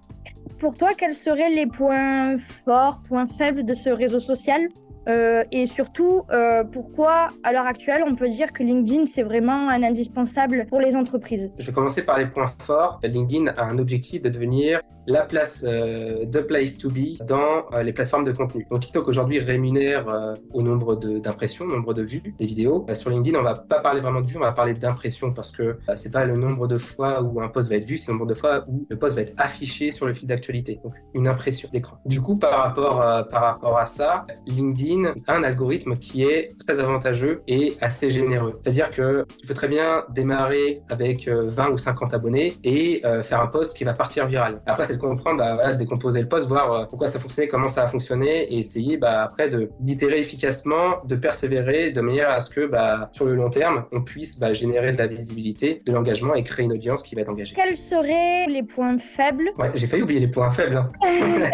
Pour 0.61 0.75
toi, 0.77 0.91
quels 0.97 1.15
seraient 1.15 1.51
les 1.51 1.67
points 1.67 2.37
forts, 2.65 3.01
points 3.09 3.27
faibles 3.27 3.65
de 3.65 3.75
ce 3.75 3.91
réseau 3.91 4.21
social? 4.21 4.69
Euh, 5.09 5.45
et 5.53 5.67
surtout, 5.67 6.23
euh, 6.31 6.65
pourquoi 6.73 7.29
à 7.43 7.53
l'heure 7.53 7.67
actuelle, 7.67 8.03
on 8.07 8.15
peut 8.15 8.29
dire 8.29 8.53
que 8.53 8.62
LinkedIn, 8.62 9.07
c'est 9.07 9.23
vraiment 9.23 9.71
un 9.71 9.83
indispensable 9.83 10.67
pour 10.69 10.81
les 10.81 10.97
entreprises? 10.97 11.50
Je 11.59 11.67
vais 11.67 11.73
commencer 11.73 12.03
par 12.03 12.19
les 12.19 12.27
points 12.27 12.53
forts. 12.59 13.00
LinkedIn 13.03 13.47
a 13.57 13.65
un 13.65 13.79
objectif 13.79 14.23
de 14.23 14.29
devenir 14.29 14.81
la 15.09 15.23
place 15.23 15.65
euh, 15.67 16.27
de 16.27 16.41
place 16.41 16.77
to 16.77 16.91
be 16.91 17.17
dans 17.27 17.65
euh, 17.73 17.83
les 17.83 17.93
plateformes 17.93 18.25
de 18.25 18.33
contenu. 18.33 18.67
Donc 18.71 18.81
TikTok 18.81 19.09
aujourd'hui 19.09 19.38
rémunère 19.38 20.09
euh, 20.09 20.35
au 20.53 20.62
nombre 20.62 20.97
d'impressions, 20.97 21.67
nombre 21.67 21.95
de 21.95 22.03
vues 22.03 22.35
des 22.38 22.45
vidéos. 22.45 22.87
sur 22.93 23.11
LinkedIn, 23.11 23.38
on 23.38 23.43
va 23.43 23.55
pas 23.55 23.81
parler 23.81 24.00
vraiment 24.00 24.21
de 24.21 24.27
vues, 24.27 24.37
on 24.37 24.41
va 24.41 24.53
parler 24.53 24.75
d'impressions 24.75 25.33
parce 25.33 25.50
que 25.50 25.79
c'est 25.97 26.12
pas 26.12 26.27
le 26.27 26.35
nombre 26.35 26.69
de 26.69 26.77
fois 26.77 27.23
où 27.23 27.41
un 27.41 27.49
post 27.49 27.71
va 27.71 27.77
être 27.77 27.87
vu, 27.87 27.97
c'est 27.97 28.12
le 28.12 28.19
nombre 28.19 28.27
de 28.27 28.35
fois 28.35 28.65
où 28.69 28.87
le 28.88 28.99
post 28.99 29.17
va 29.17 29.23
être 29.23 29.33
affiché 29.38 29.91
sur 29.91 30.05
le 30.05 30.12
fil 30.12 30.29
d'actualité. 30.29 30.79
Donc 30.85 30.93
une 31.15 31.27
impression 31.27 31.71
d'écran. 31.73 31.97
Du 32.05 32.21
coup, 32.21 32.38
par 32.38 32.59
rapport 32.59 32.99
par 33.31 33.43
rapport 33.43 33.79
à 33.79 33.87
ça, 33.87 34.27
LinkedIn 34.47 34.98
a 35.07 35.35
un 35.35 35.43
algorithme 35.43 35.95
qui 35.97 36.25
est 36.25 36.52
très 36.67 36.81
avantageux 36.81 37.43
et 37.47 37.75
assez 37.81 38.11
généreux. 38.11 38.52
C'est-à-dire 38.61 38.90
que 38.90 39.25
tu 39.40 39.47
peux 39.47 39.55
très 39.55 39.69
bien 39.69 40.05
démarrer 40.11 40.81
avec 40.88 41.28
20 41.28 41.71
ou 41.71 41.78
50 41.78 42.14
abonnés 42.14 42.55
et 42.64 43.02
faire 43.23 43.40
un 43.40 43.47
post 43.47 43.76
qui 43.76 43.85
va 43.85 43.93
partir 43.93 44.26
viral. 44.26 44.61
Après, 44.67 44.85
c'est 44.85 44.99
comprendre, 44.99 45.38
bah, 45.38 45.75
décomposer 45.75 46.21
le 46.21 46.28
poste, 46.28 46.49
voir 46.49 46.73
euh, 46.73 46.85
pourquoi 46.87 47.09
ça 47.09 47.19
fonctionnait, 47.19 47.49
comment 47.49 47.69
ça 47.69 47.85
a 47.85 47.87
fonctionné, 47.87 48.52
et 48.52 48.59
essayer 48.59 48.97
bah, 48.97 49.23
après 49.23 49.49
de 49.49 49.71
d'itérer 49.81 50.19
efficacement, 50.19 50.97
de 51.05 51.17
persévérer 51.17 51.90
de 51.90 52.00
manière 52.00 52.31
à 52.31 52.40
ce 52.40 52.50
que 52.50 52.67
bah, 52.67 53.09
sur 53.12 53.25
le 53.25 53.35
long 53.35 53.50
terme, 53.50 53.85
on 53.93 54.02
puisse 54.02 54.40
générer 54.52 54.93
de 54.93 54.99
la 54.99 55.07
visibilité, 55.07 55.83
de 55.85 55.93
l'engagement 55.93 56.35
et 56.35 56.43
créer 56.43 56.64
une 56.67 56.73
audience 56.73 57.02
qui 57.02 57.14
va 57.14 57.23
être 57.23 57.28
engagée. 57.28 57.55
Quels 57.55 57.76
seraient 57.76 58.47
les 58.49 58.62
points 58.62 58.99
faibles? 58.99 59.50
Ouais, 59.59 59.71
j'ai 59.75 59.87
failli 59.87 60.02
oublier 60.02 60.21
les 60.21 60.28
points 60.28 60.50
faibles. 60.50 60.76
Hein. 60.76 60.90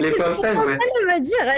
les 0.00 0.10
points 0.12 0.34
faibles, 0.34 0.58
ouais. 0.58 0.78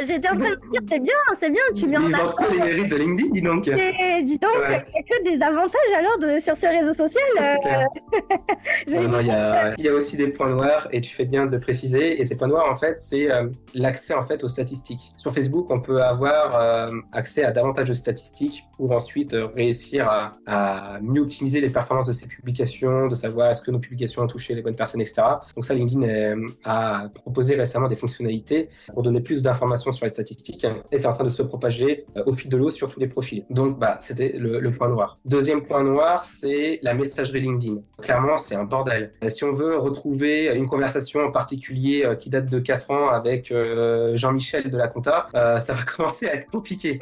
J'étais 0.06 0.28
en 0.28 0.36
train 0.36 0.50
de 0.50 0.56
me 0.56 0.68
dire, 0.70 0.75
c'est 0.88 1.00
bien, 1.00 1.14
c'est 1.38 1.50
bien, 1.50 1.62
tu 1.75 1.87
mets 1.87 1.97
en 1.97 2.12
avant. 2.12 2.35
les 2.50 2.59
mérites 2.59 2.88
de 2.88 2.97
LinkedIn, 2.97 3.30
dis 3.30 3.42
donc. 3.42 3.68
Et, 3.68 4.23
dis 4.23 4.38
donc, 4.38 4.50
il 4.54 4.68
n'y 4.68 4.75
a 4.75 4.80
que 4.80 5.23
des 5.25 5.42
avantages 5.42 5.92
alors 5.97 6.18
de, 6.18 6.38
sur 6.38 6.56
ce 6.56 6.66
réseau 6.66 6.92
social. 6.92 7.25
il 8.87 8.95
y, 8.95 9.83
y, 9.83 9.88
a 9.88 9.95
aussi 9.95 10.16
des 10.16 10.28
points 10.28 10.50
noirs 10.50 10.88
et 10.92 11.00
tu 11.00 11.14
fais 11.14 11.25
bien 11.25 11.47
de 11.47 11.52
le 11.52 11.61
préciser. 11.61 12.21
Et 12.21 12.25
ces 12.25 12.37
points 12.37 12.49
noirs, 12.49 12.71
en 12.71 12.76
fait, 12.76 12.99
c'est 12.99 13.30
euh, 13.30 13.49
l'accès 13.75 14.14
en 14.14 14.23
fait 14.23 14.42
aux 14.45 14.49
statistiques. 14.49 15.12
Sur 15.16 15.33
Facebook, 15.33 15.66
on 15.71 15.80
peut 15.80 16.02
avoir 16.02 16.56
euh, 16.56 16.90
accès 17.12 17.45
à 17.45 17.50
davantage 17.50 17.88
de 17.88 17.95
statistiques 17.95 18.64
pour 18.76 18.92
ensuite 18.92 19.35
euh, 19.35 19.47
réussir 19.47 20.09
à, 20.09 20.99
mieux 21.02 21.23
optimiser 21.23 21.61
les 21.61 21.71
performances 21.71 22.06
de 22.06 22.12
ces 22.12 22.26
publications, 22.26 23.06
de 23.06 23.14
savoir 23.14 23.50
est-ce 23.50 23.62
que 23.62 23.71
nos 23.71 23.78
publications 23.78 24.23
ont 24.23 24.26
touché 24.26 24.54
les 24.54 24.62
bonnes 24.62 24.76
personnes, 24.76 25.00
etc. 25.00 25.23
Donc 25.54 25.64
ça, 25.64 25.75
LinkedIn 25.75 26.47
a 26.64 27.09
proposé 27.14 27.54
récemment 27.54 27.88
des 27.88 27.97
fonctionnalités 27.97 28.68
pour 28.92 29.02
donner 29.02 29.21
plus 29.21 29.42
d'informations 29.42 29.92
sur 29.92 30.04
les 30.06 30.11
statistiques 30.11 30.64
est 30.90 31.06
en 31.06 31.12
train 31.12 31.25
de 31.25 31.30
se 31.30 31.42
propager 31.42 32.06
au 32.26 32.32
fil 32.32 32.50
de 32.50 32.56
l'eau 32.56 32.70
sur 32.70 32.88
tous 32.88 33.00
les 33.00 33.08
profils. 33.08 33.44
Donc, 33.50 33.78
bah, 33.78 33.99
c'était 34.00 34.35
le, 34.38 34.70
point 34.70 34.88
noir. 34.88 35.18
Deuxième 35.25 35.62
point 35.62 35.82
noir, 35.82 36.25
c'est 36.25 36.80
la 36.82 36.94
messagerie 36.94 37.40
LinkedIn. 37.40 37.80
Clairement, 38.02 38.37
c'est 38.37 38.54
un 38.54 38.64
bordel. 38.64 39.12
Si 39.28 39.44
on 39.44 39.52
veut 39.52 39.76
retrouver 39.78 40.52
une 40.54 40.66
conversation 40.66 41.20
en 41.20 41.30
particulier 41.30 42.04
euh, 42.04 42.14
qui 42.14 42.30
date 42.30 42.46
de 42.46 42.58
4 42.58 42.90
ans 42.90 43.08
avec 43.08 43.50
euh, 43.50 44.16
Jean-Michel 44.16 44.70
de 44.70 44.76
la 44.76 44.88
Compta, 44.88 45.28
euh, 45.35 45.58
ça 45.61 45.73
va 45.73 45.82
commencer 45.96 46.28
à 46.28 46.35
être 46.35 46.50
compliqué. 46.50 46.99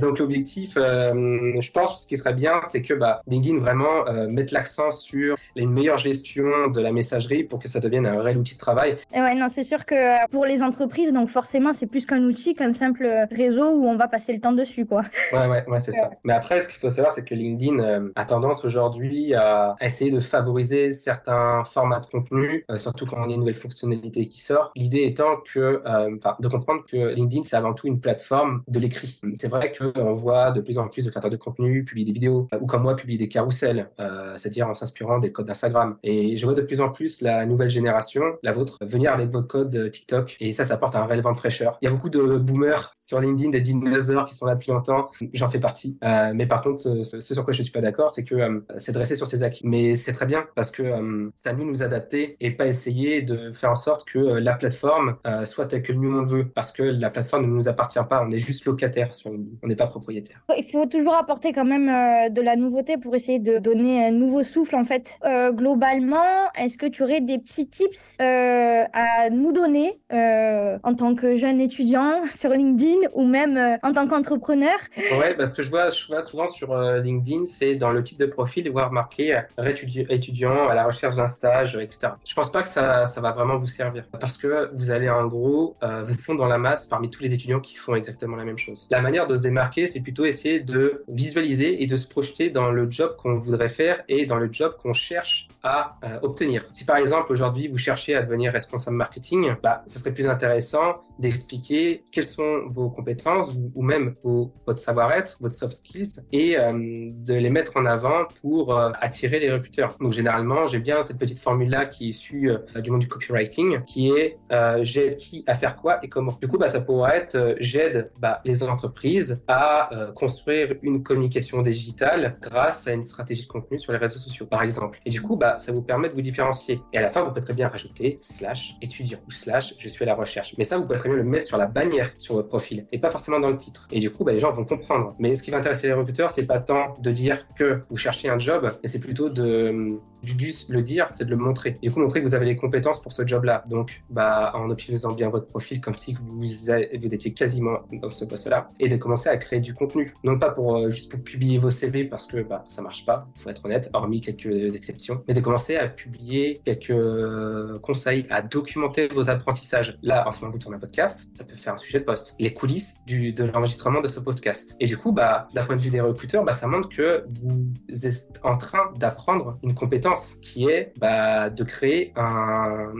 donc 0.00 0.18
l'objectif, 0.18 0.74
je 0.76 1.70
pense, 1.72 2.02
ce 2.02 2.08
qui 2.08 2.16
serait 2.16 2.34
bien, 2.34 2.60
c'est 2.66 2.82
que 2.82 2.94
bah, 2.94 3.22
LinkedIn 3.26 3.58
vraiment 3.58 4.04
mette 4.28 4.52
l'accent 4.52 4.90
sur 4.90 5.36
une 5.56 5.70
meilleure 5.70 5.98
gestion 5.98 6.68
de 6.68 6.80
la 6.80 6.92
messagerie 6.92 7.44
pour 7.44 7.58
que 7.58 7.68
ça 7.68 7.80
devienne 7.80 8.06
un 8.06 8.20
réel 8.20 8.38
outil 8.38 8.54
de 8.54 8.58
travail. 8.58 8.96
Et 9.14 9.20
ouais, 9.20 9.34
non, 9.34 9.48
c'est 9.48 9.62
sûr 9.62 9.84
que 9.86 10.26
pour 10.28 10.44
les 10.44 10.62
entreprises, 10.62 11.12
donc 11.12 11.28
forcément, 11.28 11.72
c'est 11.72 11.86
plus 11.86 12.06
qu'un 12.06 12.22
outil, 12.22 12.54
qu'un 12.54 12.72
simple 12.78 13.26
réseau 13.30 13.70
où 13.72 13.86
on 13.86 13.96
va 13.96 14.08
passer 14.08 14.32
le 14.32 14.40
temps 14.40 14.52
dessus, 14.52 14.86
quoi. 14.86 15.02
Ouais, 15.32 15.46
ouais, 15.48 15.64
ouais 15.68 15.78
c'est 15.80 15.92
ça. 15.92 16.10
Mais 16.24 16.32
après, 16.32 16.60
ce 16.60 16.68
qu'il 16.68 16.78
faut 16.78 16.90
savoir, 16.90 17.12
c'est 17.12 17.24
que 17.24 17.34
LinkedIn 17.34 17.78
euh, 17.80 18.12
a 18.14 18.24
tendance 18.24 18.64
aujourd'hui 18.64 19.34
à 19.34 19.76
essayer 19.80 20.10
de 20.10 20.20
favoriser 20.20 20.92
certains 20.92 21.64
formats 21.64 22.00
de 22.00 22.06
contenu, 22.06 22.64
euh, 22.70 22.78
surtout 22.78 23.04
quand 23.06 23.18
on 23.18 23.28
a 23.28 23.32
une 23.32 23.40
nouvelle 23.40 23.56
fonctionnalité 23.56 24.28
qui 24.28 24.40
sort. 24.40 24.72
L'idée 24.76 25.04
étant 25.04 25.36
que, 25.52 25.82
euh, 25.84 26.16
de 26.38 26.48
comprendre 26.48 26.84
que 26.90 27.14
LinkedIn, 27.14 27.42
c'est 27.42 27.56
avant 27.56 27.74
tout 27.74 27.86
une 27.86 28.00
plateforme 28.00 28.62
de 28.68 28.78
l'écrit. 28.78 29.20
C'est 29.34 29.50
vrai 29.50 29.72
qu'on 29.72 30.14
voit 30.14 30.52
de 30.52 30.60
plus 30.60 30.78
en 30.78 30.88
plus 30.88 31.04
de 31.04 31.10
créateurs 31.10 31.30
de 31.30 31.36
contenu 31.36 31.84
publier 31.84 32.06
des 32.06 32.12
vidéos, 32.12 32.48
ou 32.60 32.66
comme 32.66 32.82
moi, 32.82 32.96
publier 32.96 33.18
des 33.18 33.28
carousels, 33.28 33.90
c'est-à-dire 34.36 34.68
en 34.68 34.74
s'inspirant 34.74 35.18
des 35.18 35.32
codes 35.32 35.46
d'Instagram. 35.46 35.96
Et 36.02 36.36
je 36.36 36.44
vois 36.44 36.54
de 36.54 36.62
plus 36.62 36.80
en 36.80 36.90
plus 36.90 37.20
la 37.20 37.44
nouvelle 37.46 37.70
génération, 37.70 38.22
la 38.42 38.52
vôtre, 38.52 38.78
venir 38.82 39.12
avec 39.12 39.30
votre 39.30 39.48
code 39.48 39.90
TikTok. 39.90 40.36
Et 40.40 40.52
ça, 40.52 40.64
ça 40.64 40.74
apporte 40.74 40.94
un 40.96 41.04
réel 41.04 41.20
vent 41.20 41.32
de 41.32 41.36
fraîcheur. 41.36 41.78
Il 41.82 41.86
y 41.86 41.88
a 41.88 41.90
beaucoup 41.90 42.10
de 42.10 42.38
boomers 42.38 42.67
sur 42.98 43.20
LinkedIn, 43.20 43.50
des 43.50 43.60
dinosaures 43.60 44.26
qui 44.26 44.34
sont 44.34 44.46
là 44.46 44.54
depuis 44.54 44.70
longtemps. 44.70 45.08
J'en 45.32 45.48
fais 45.48 45.60
partie. 45.60 45.98
Euh, 46.04 46.32
mais 46.34 46.46
par 46.46 46.60
contre, 46.60 46.80
ce, 46.80 47.20
sur 47.20 47.44
quoi 47.44 47.52
je 47.52 47.62
suis 47.62 47.72
pas 47.72 47.80
d'accord, 47.80 48.10
c'est 48.10 48.24
que 48.24 48.34
euh, 48.34 48.60
c'est 48.76 48.92
de 48.92 48.98
rester 48.98 49.14
sur 49.14 49.26
ses 49.26 49.42
acquis. 49.42 49.62
Mais 49.64 49.96
c'est 49.96 50.12
très 50.12 50.26
bien 50.26 50.46
parce 50.54 50.70
que 50.70 50.82
euh, 50.82 51.30
ça 51.34 51.52
nous 51.52 51.64
nous 51.64 51.82
adapter 51.82 52.36
et 52.40 52.50
pas 52.50 52.66
essayer 52.66 53.22
de 53.22 53.52
faire 53.52 53.70
en 53.70 53.76
sorte 53.76 54.08
que 54.08 54.18
la 54.18 54.54
plateforme 54.54 55.16
soit 55.44 55.66
telle 55.66 55.82
que 55.82 55.92
nous 55.92 56.16
on 56.16 56.24
veut. 56.24 56.46
Parce 56.46 56.72
que 56.72 56.82
la 56.82 57.10
plateforme 57.10 57.46
ne 57.46 57.54
nous 57.54 57.68
appartient 57.68 57.98
pas. 58.08 58.24
On 58.26 58.30
est 58.30 58.38
juste 58.38 58.64
locataire 58.64 59.14
sur 59.14 59.30
LinkedIn. 59.30 59.56
On 59.62 59.68
n'est 59.68 59.76
pas 59.76 59.86
propriétaire. 59.86 60.42
Il 60.56 60.64
faut 60.64 60.86
toujours 60.86 61.14
apporter 61.14 61.52
quand 61.52 61.64
même 61.64 62.32
de 62.32 62.40
la 62.40 62.56
nouveauté 62.56 62.96
pour 62.98 63.14
essayer 63.14 63.38
de 63.38 63.58
donner 63.58 64.06
un 64.06 64.10
nouveau 64.10 64.42
souffle 64.42 64.76
en 64.76 64.84
fait. 64.84 65.18
globalement, 65.52 66.50
est-ce 66.56 66.78
que 66.78 66.86
tu 66.86 67.02
aurais 67.02 67.20
des 67.20 67.38
petits 67.38 67.68
tips 67.68 68.16
à 68.18 69.30
nous 69.30 69.52
donner 69.52 69.98
en 70.10 70.94
tant 70.94 71.14
que 71.14 71.36
jeune 71.36 71.60
étudiant 71.60 72.22
sur 72.34 72.52
LinkedIn 72.58 73.08
ou 73.14 73.24
même 73.24 73.78
en 73.82 73.92
tant 73.92 74.06
qu'entrepreneur 74.06 74.78
Ouais, 74.96 75.34
parce 75.34 75.52
que 75.52 75.62
je 75.62 75.70
vois, 75.70 75.90
souvent 75.90 76.46
sur 76.46 76.72
euh, 76.72 76.98
LinkedIn, 77.00 77.46
c'est 77.46 77.74
dans 77.74 77.90
le 77.90 78.02
titre 78.02 78.20
de 78.20 78.30
profil, 78.30 78.70
voir 78.70 78.92
marqué 78.92 79.34
euh, 79.34 79.74
étudiant 80.08 80.68
à 80.68 80.74
la 80.74 80.84
recherche 80.84 81.16
d'un 81.16 81.28
stage, 81.28 81.76
etc. 81.76 82.12
Je 82.24 82.34
pense 82.34 82.50
pas 82.50 82.62
que 82.62 82.68
ça, 82.68 83.04
va 83.18 83.32
vraiment 83.32 83.58
vous 83.58 83.66
servir 83.66 84.04
parce 84.20 84.38
que 84.38 84.70
vous 84.74 84.90
allez 84.90 85.10
en 85.10 85.26
gros 85.26 85.76
euh, 85.82 86.04
vous 86.04 86.14
fondre 86.14 86.40
dans 86.40 86.48
la 86.48 86.58
masse 86.58 86.86
parmi 86.86 87.10
tous 87.10 87.22
les 87.22 87.32
étudiants 87.34 87.60
qui 87.60 87.74
font 87.76 87.94
exactement 87.94 88.36
la 88.36 88.44
même 88.44 88.58
chose. 88.58 88.86
La 88.90 89.00
manière 89.00 89.26
de 89.26 89.36
se 89.36 89.40
démarquer, 89.40 89.86
c'est 89.86 90.00
plutôt 90.00 90.24
essayer 90.24 90.60
de 90.60 91.04
visualiser 91.08 91.82
et 91.82 91.86
de 91.86 91.96
se 91.96 92.06
projeter 92.06 92.50
dans 92.50 92.70
le 92.70 92.90
job 92.90 93.16
qu'on 93.16 93.38
voudrait 93.38 93.68
faire 93.68 94.02
et 94.08 94.26
dans 94.26 94.36
le 94.36 94.48
job 94.52 94.76
qu'on 94.80 94.92
cherche 94.92 95.48
à 95.62 95.96
obtenir. 96.22 96.64
Si 96.72 96.84
par 96.84 96.96
exemple 96.96 97.32
aujourd'hui 97.32 97.68
vous 97.68 97.78
cherchez 97.78 98.14
à 98.14 98.22
devenir 98.22 98.52
responsable 98.52 98.96
marketing, 98.96 99.54
bah, 99.62 99.82
ça 99.86 99.98
serait 99.98 100.12
plus 100.12 100.28
intéressant 100.28 101.00
d'expliquer 101.18 102.04
quelles 102.12 102.24
sont 102.24 102.68
vos 102.68 102.90
compétences 102.90 103.54
ou, 103.74 103.82
même 103.82 104.14
vos, 104.22 104.52
votre 104.66 104.78
savoir-être, 104.78 105.36
votre 105.40 105.54
soft 105.54 105.78
skills 105.78 106.20
et 106.32 106.58
euh, 106.58 106.72
de 107.12 107.34
les 107.34 107.50
mettre 107.50 107.76
en 107.76 107.86
avant 107.86 108.26
pour 108.40 108.76
euh, 108.76 108.90
attirer 109.00 109.40
les 109.40 109.52
recruteurs. 109.52 109.96
Donc 110.00 110.12
généralement, 110.12 110.66
j'ai 110.66 110.78
bien 110.78 111.02
cette 111.02 111.18
petite 111.18 111.40
formule-là 111.40 111.86
qui 111.86 112.06
est 112.06 112.08
issue 112.08 112.50
euh, 112.50 112.80
du 112.80 112.90
monde 112.90 113.00
du 113.00 113.08
copywriting, 113.08 113.84
qui 113.84 114.10
est 114.10 114.38
j'aide 114.82 115.16
qui 115.16 115.44
à 115.46 115.54
faire 115.54 115.76
quoi 115.76 115.98
et 116.02 116.08
comment. 116.08 116.36
Du 116.40 116.48
coup, 116.48 116.58
bah, 116.58 116.68
ça 116.68 116.80
pourrait 116.80 117.18
être 117.18 117.56
j'aide 117.60 118.10
bah, 118.18 118.40
les 118.44 118.62
entreprises 118.62 119.42
à 119.48 119.90
construire 120.14 120.74
une 120.82 121.02
communication 121.02 121.62
digitale 121.62 122.38
grâce 122.40 122.86
à 122.88 122.92
une 122.92 123.04
stratégie 123.04 123.42
de 123.42 123.48
contenu 123.48 123.78
sur 123.78 123.92
les 123.92 123.98
réseaux 123.98 124.18
sociaux, 124.18 124.46
par 124.46 124.62
exemple. 124.62 125.00
Et 125.04 125.10
du 125.10 125.20
coup, 125.22 125.36
bah, 125.36 125.58
ça 125.58 125.72
vous 125.72 125.82
permet 125.82 126.08
de 126.08 126.14
vous 126.14 126.22
différencier. 126.22 126.80
Et 126.92 126.98
à 126.98 127.02
la 127.02 127.10
fin, 127.10 127.22
vous 127.22 127.30
pouvez 127.30 127.42
très 127.42 127.54
bien 127.54 127.68
rajouter 127.68 128.18
slash 128.20 128.74
étudiant 128.82 129.18
ou 129.26 129.30
slash 129.30 129.74
je 129.78 129.88
suis 129.88 130.04
à 130.04 130.06
la 130.06 130.14
recherche. 130.14 130.54
Mais 130.58 130.64
ça, 130.64 130.76
vous 130.78 130.86
pouvez 130.86 130.98
très 130.98 131.07
le 131.14 131.24
mettre 131.24 131.46
sur 131.46 131.56
la 131.56 131.66
bannière 131.66 132.10
sur 132.18 132.34
votre 132.34 132.48
profil 132.48 132.86
et 132.92 132.98
pas 132.98 133.10
forcément 133.10 133.40
dans 133.40 133.50
le 133.50 133.56
titre. 133.56 133.88
Et 133.90 134.00
du 134.00 134.10
coup, 134.10 134.24
bah, 134.24 134.32
les 134.32 134.38
gens 134.38 134.52
vont 134.52 134.64
comprendre. 134.64 135.14
Mais 135.18 135.34
ce 135.34 135.42
qui 135.42 135.50
va 135.50 135.58
intéresser 135.58 135.86
les 135.86 135.92
recruteurs, 135.92 136.30
c'est 136.30 136.46
pas 136.46 136.58
tant 136.58 136.94
de 137.00 137.10
dire 137.10 137.46
que 137.54 137.82
vous 137.90 137.96
cherchez 137.96 138.28
un 138.28 138.38
job, 138.38 138.70
mais 138.82 138.88
c'est 138.88 139.00
plutôt 139.00 139.28
de 139.28 139.98
du 140.22 140.36
le 140.68 140.82
dire, 140.82 141.08
c'est 141.12 141.24
de 141.24 141.30
le 141.30 141.36
montrer. 141.36 141.76
Du 141.82 141.90
coup, 141.90 142.00
montrer 142.00 142.20
que 142.20 142.26
vous 142.26 142.34
avez 142.34 142.46
les 142.46 142.56
compétences 142.56 143.02
pour 143.02 143.12
ce 143.12 143.26
job-là. 143.26 143.64
Donc, 143.68 144.02
bah, 144.10 144.52
en 144.54 144.70
optimisant 144.70 145.12
bien 145.12 145.28
votre 145.28 145.46
profil, 145.46 145.80
comme 145.80 145.96
si 145.96 146.14
vous, 146.14 146.40
vous 146.40 147.14
étiez 147.14 147.32
quasiment 147.32 147.80
dans 147.92 148.10
ce 148.10 148.24
poste-là, 148.24 148.70
et 148.80 148.88
de 148.88 148.96
commencer 148.96 149.28
à 149.28 149.36
créer 149.36 149.60
du 149.60 149.74
contenu. 149.74 150.12
Non 150.24 150.38
pas 150.38 150.50
pour 150.50 150.76
euh, 150.76 150.90
juste 150.90 151.10
pour 151.10 151.20
publier 151.20 151.58
vos 151.58 151.70
CV 151.70 152.04
parce 152.04 152.26
que 152.26 152.42
bah, 152.42 152.62
ça 152.64 152.82
marche 152.82 153.04
pas, 153.04 153.28
faut 153.36 153.50
être 153.50 153.64
honnête, 153.64 153.90
hormis 153.92 154.20
quelques 154.20 154.74
exceptions, 154.74 155.22
mais 155.26 155.34
de 155.34 155.40
commencer 155.40 155.76
à 155.76 155.88
publier 155.88 156.60
quelques 156.64 156.90
euh, 156.90 157.78
conseils, 157.80 158.26
à 158.30 158.42
documenter 158.42 159.08
votre 159.08 159.30
apprentissage. 159.30 159.98
Là, 160.02 160.26
en 160.26 160.30
ce 160.30 160.40
moment, 160.40 160.52
vous 160.52 160.58
tournez 160.58 160.76
un 160.76 160.80
podcast, 160.80 161.28
ça 161.32 161.44
peut 161.44 161.56
faire 161.56 161.74
un 161.74 161.78
sujet 161.78 162.00
de 162.00 162.04
poste. 162.04 162.34
Les 162.38 162.52
coulisses 162.52 162.96
du, 163.06 163.32
de 163.32 163.44
l'enregistrement 163.44 164.00
de 164.00 164.08
ce 164.08 164.20
podcast. 164.20 164.76
Et 164.80 164.86
du 164.86 164.96
coup, 164.96 165.12
bah, 165.12 165.48
d'un 165.54 165.64
point 165.64 165.76
de 165.76 165.82
vue 165.82 165.90
des 165.90 166.00
recruteurs, 166.00 166.44
bah, 166.44 166.52
ça 166.52 166.66
montre 166.66 166.88
que 166.88 167.24
vous 167.28 168.06
êtes 168.06 168.40
en 168.42 168.56
train 168.56 168.92
d'apprendre 168.96 169.58
une 169.62 169.74
compétence 169.74 170.07
qui 170.42 170.68
est 170.68 170.92
bah, 170.98 171.50
de 171.50 171.64
créer 171.64 172.12
un, 172.16 172.92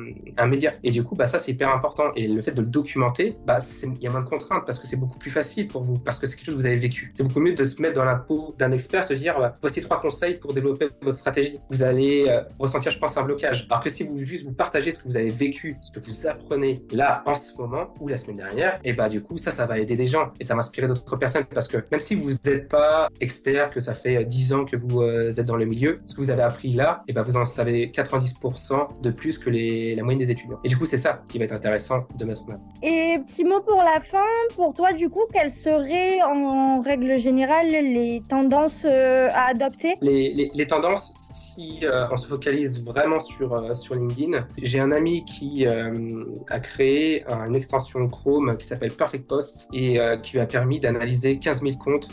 média. 0.46 0.72
Et 0.82 0.90
du 0.90 1.04
coup, 1.04 1.14
bah, 1.14 1.26
ça, 1.26 1.38
c'est 1.38 1.52
hyper 1.52 1.74
important. 1.74 2.12
Et 2.16 2.26
le 2.26 2.40
fait 2.40 2.52
de 2.52 2.60
le 2.60 2.66
documenter, 2.66 3.34
bah, 3.46 3.58
il 3.82 4.02
y 4.02 4.06
a 4.06 4.10
moins 4.10 4.22
de 4.22 4.28
contraintes 4.28 4.64
parce 4.64 4.78
que 4.78 4.86
c'est 4.86 4.96
beaucoup 4.96 5.18
plus 5.18 5.30
facile 5.30 5.68
pour 5.68 5.82
vous, 5.82 5.98
parce 5.98 6.18
que 6.18 6.26
c'est 6.26 6.36
quelque 6.36 6.46
chose 6.46 6.54
que 6.56 6.60
vous 6.60 6.66
avez 6.66 6.76
vécu. 6.76 7.12
C'est 7.14 7.22
beaucoup 7.22 7.40
mieux 7.40 7.54
de 7.54 7.64
se 7.64 7.80
mettre 7.82 7.94
dans 7.94 8.04
la 8.04 8.16
peau 8.16 8.54
d'un 8.58 8.70
expert, 8.70 9.04
se 9.04 9.14
dire, 9.14 9.38
bah, 9.38 9.56
voici 9.60 9.80
trois 9.80 10.00
conseils 10.00 10.34
pour 10.34 10.54
développer 10.54 10.88
votre 11.02 11.18
stratégie. 11.18 11.58
Vous 11.70 11.82
allez 11.82 12.26
euh, 12.28 12.42
ressentir, 12.58 12.90
je 12.90 12.98
pense, 12.98 13.16
un 13.16 13.22
blocage. 13.22 13.66
Alors 13.70 13.82
que 13.82 13.90
si 13.90 14.04
vous 14.04 14.18
juste 14.18 14.44
vous 14.44 14.52
partagez 14.52 14.90
ce 14.90 15.02
que 15.02 15.08
vous 15.08 15.16
avez 15.16 15.30
vécu, 15.30 15.76
ce 15.82 15.90
que 15.90 16.00
vous 16.00 16.26
apprenez 16.26 16.82
là, 16.92 17.22
en 17.26 17.34
ce 17.34 17.56
moment, 17.58 17.94
ou 18.00 18.08
la 18.08 18.16
semaine 18.16 18.36
dernière, 18.36 18.78
et 18.84 18.92
bah, 18.92 19.08
du 19.08 19.22
coup, 19.22 19.36
ça, 19.36 19.50
ça 19.50 19.66
va 19.66 19.78
aider 19.78 19.96
des 19.96 20.06
gens 20.06 20.32
et 20.40 20.44
ça 20.44 20.54
va 20.54 20.60
inspirer 20.60 20.88
d'autres 20.88 21.16
personnes 21.16 21.44
parce 21.44 21.68
que 21.68 21.78
même 21.90 22.00
si 22.00 22.14
vous 22.14 22.30
n'êtes 22.30 22.68
pas 22.68 23.08
expert, 23.20 23.70
que 23.70 23.80
ça 23.80 23.94
fait 23.94 24.24
10 24.24 24.52
ans 24.52 24.64
que 24.64 24.76
vous 24.76 25.02
euh, 25.02 25.32
êtes 25.32 25.46
dans 25.46 25.56
le 25.56 25.64
milieu, 25.64 26.00
ce 26.04 26.14
que 26.14 26.20
vous 26.20 26.30
avez 26.30 26.42
appris 26.42 26.72
là, 26.72 26.97
et 27.06 27.12
ben 27.12 27.22
vous 27.22 27.36
en 27.36 27.44
savez 27.44 27.88
90% 27.88 29.00
de 29.02 29.10
plus 29.10 29.38
que 29.38 29.50
les, 29.50 29.94
la 29.94 30.02
moyenne 30.02 30.24
des 30.24 30.30
étudiants. 30.30 30.58
Et 30.64 30.68
du 30.68 30.76
coup, 30.76 30.86
c'est 30.86 30.98
ça 30.98 31.22
qui 31.28 31.38
va 31.38 31.44
être 31.44 31.52
intéressant 31.52 32.06
de 32.16 32.24
mettre 32.24 32.42
en 32.44 32.54
avant. 32.54 32.72
Et 32.82 33.18
petit 33.26 33.44
mot 33.44 33.60
pour 33.60 33.78
la 33.78 34.00
fin, 34.00 34.18
pour 34.56 34.74
toi, 34.74 34.92
du 34.92 35.08
coup, 35.08 35.22
quelles 35.32 35.50
seraient 35.50 36.20
en 36.22 36.80
règle 36.80 37.18
générale 37.18 37.68
les 37.68 38.22
tendances 38.28 38.84
euh, 38.84 39.28
à 39.32 39.50
adopter? 39.50 39.94
Les, 40.00 40.32
les, 40.34 40.50
les 40.52 40.66
tendances, 40.66 41.47
euh, 41.82 42.06
on 42.10 42.16
se 42.16 42.26
focalise 42.26 42.84
vraiment 42.84 43.18
sur, 43.18 43.52
euh, 43.52 43.74
sur 43.74 43.94
LinkedIn, 43.94 44.46
j'ai 44.62 44.80
un 44.80 44.92
ami 44.92 45.24
qui 45.24 45.66
a 45.66 46.60
créé 46.60 47.24
une 47.28 47.56
extension 47.56 48.06
Chrome 48.08 48.56
qui 48.56 48.66
s'appelle 48.66 48.92
Perfect 48.92 49.26
Post 49.26 49.68
et 49.72 49.98
qui 50.22 50.38
a 50.38 50.46
permis 50.46 50.80
d'analyser 50.80 51.38
15 51.38 51.62
000 51.62 51.76
comptes 51.76 52.08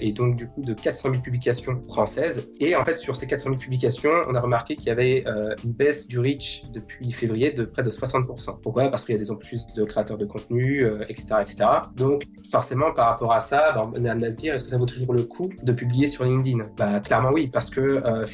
et 0.00 0.12
donc 0.12 0.36
du 0.36 0.48
coup 0.48 0.62
de 0.62 0.74
400 0.74 1.10
000 1.10 1.22
publications 1.22 1.80
françaises. 1.88 2.48
Et 2.60 2.74
en 2.76 2.84
fait, 2.84 2.96
sur 2.96 3.16
ces 3.16 3.26
400 3.26 3.50
000 3.50 3.58
publications, 3.58 4.10
on 4.28 4.34
a 4.34 4.40
remarqué 4.40 4.76
qu'il 4.76 4.86
y 4.86 4.90
avait 4.90 5.24
euh, 5.26 5.54
une 5.64 5.72
baisse 5.72 6.08
du 6.08 6.18
reach 6.18 6.64
depuis 6.72 7.12
février 7.12 7.52
de 7.52 7.64
près 7.64 7.82
de 7.82 7.90
60%. 7.90 8.60
Pourquoi? 8.62 8.88
Parce 8.88 9.04
qu'il 9.04 9.14
y 9.14 9.18
a 9.18 9.20
des 9.20 9.30
en 9.30 9.36
plus 9.36 9.66
de 9.74 9.84
créateurs 9.84 10.18
de 10.18 10.24
contenu, 10.24 10.86
etc., 11.08 11.26
euh, 11.32 11.40
etc. 11.40 11.64
Donc, 11.96 12.24
forcément, 12.50 12.92
par 12.92 13.08
rapport 13.08 13.32
à 13.32 13.40
ça, 13.40 13.72
bah, 13.72 13.90
on 13.94 14.04
est 14.04 14.08
amené 14.08 14.28
à 14.28 14.30
se 14.30 14.38
dire, 14.38 14.54
est-ce 14.54 14.64
que 14.64 14.70
ça 14.70 14.78
vaut 14.78 14.86
toujours 14.86 15.12
le 15.12 15.22
coup 15.22 15.50
de 15.62 15.72
publier 15.72 16.06
sur 16.06 16.24
LinkedIn? 16.24 16.66
Bah, 16.76 17.00
clairement 17.00 17.30
oui, 17.32 17.48
parce 17.48 17.70
que 17.70 17.80
euh, 17.80 18.24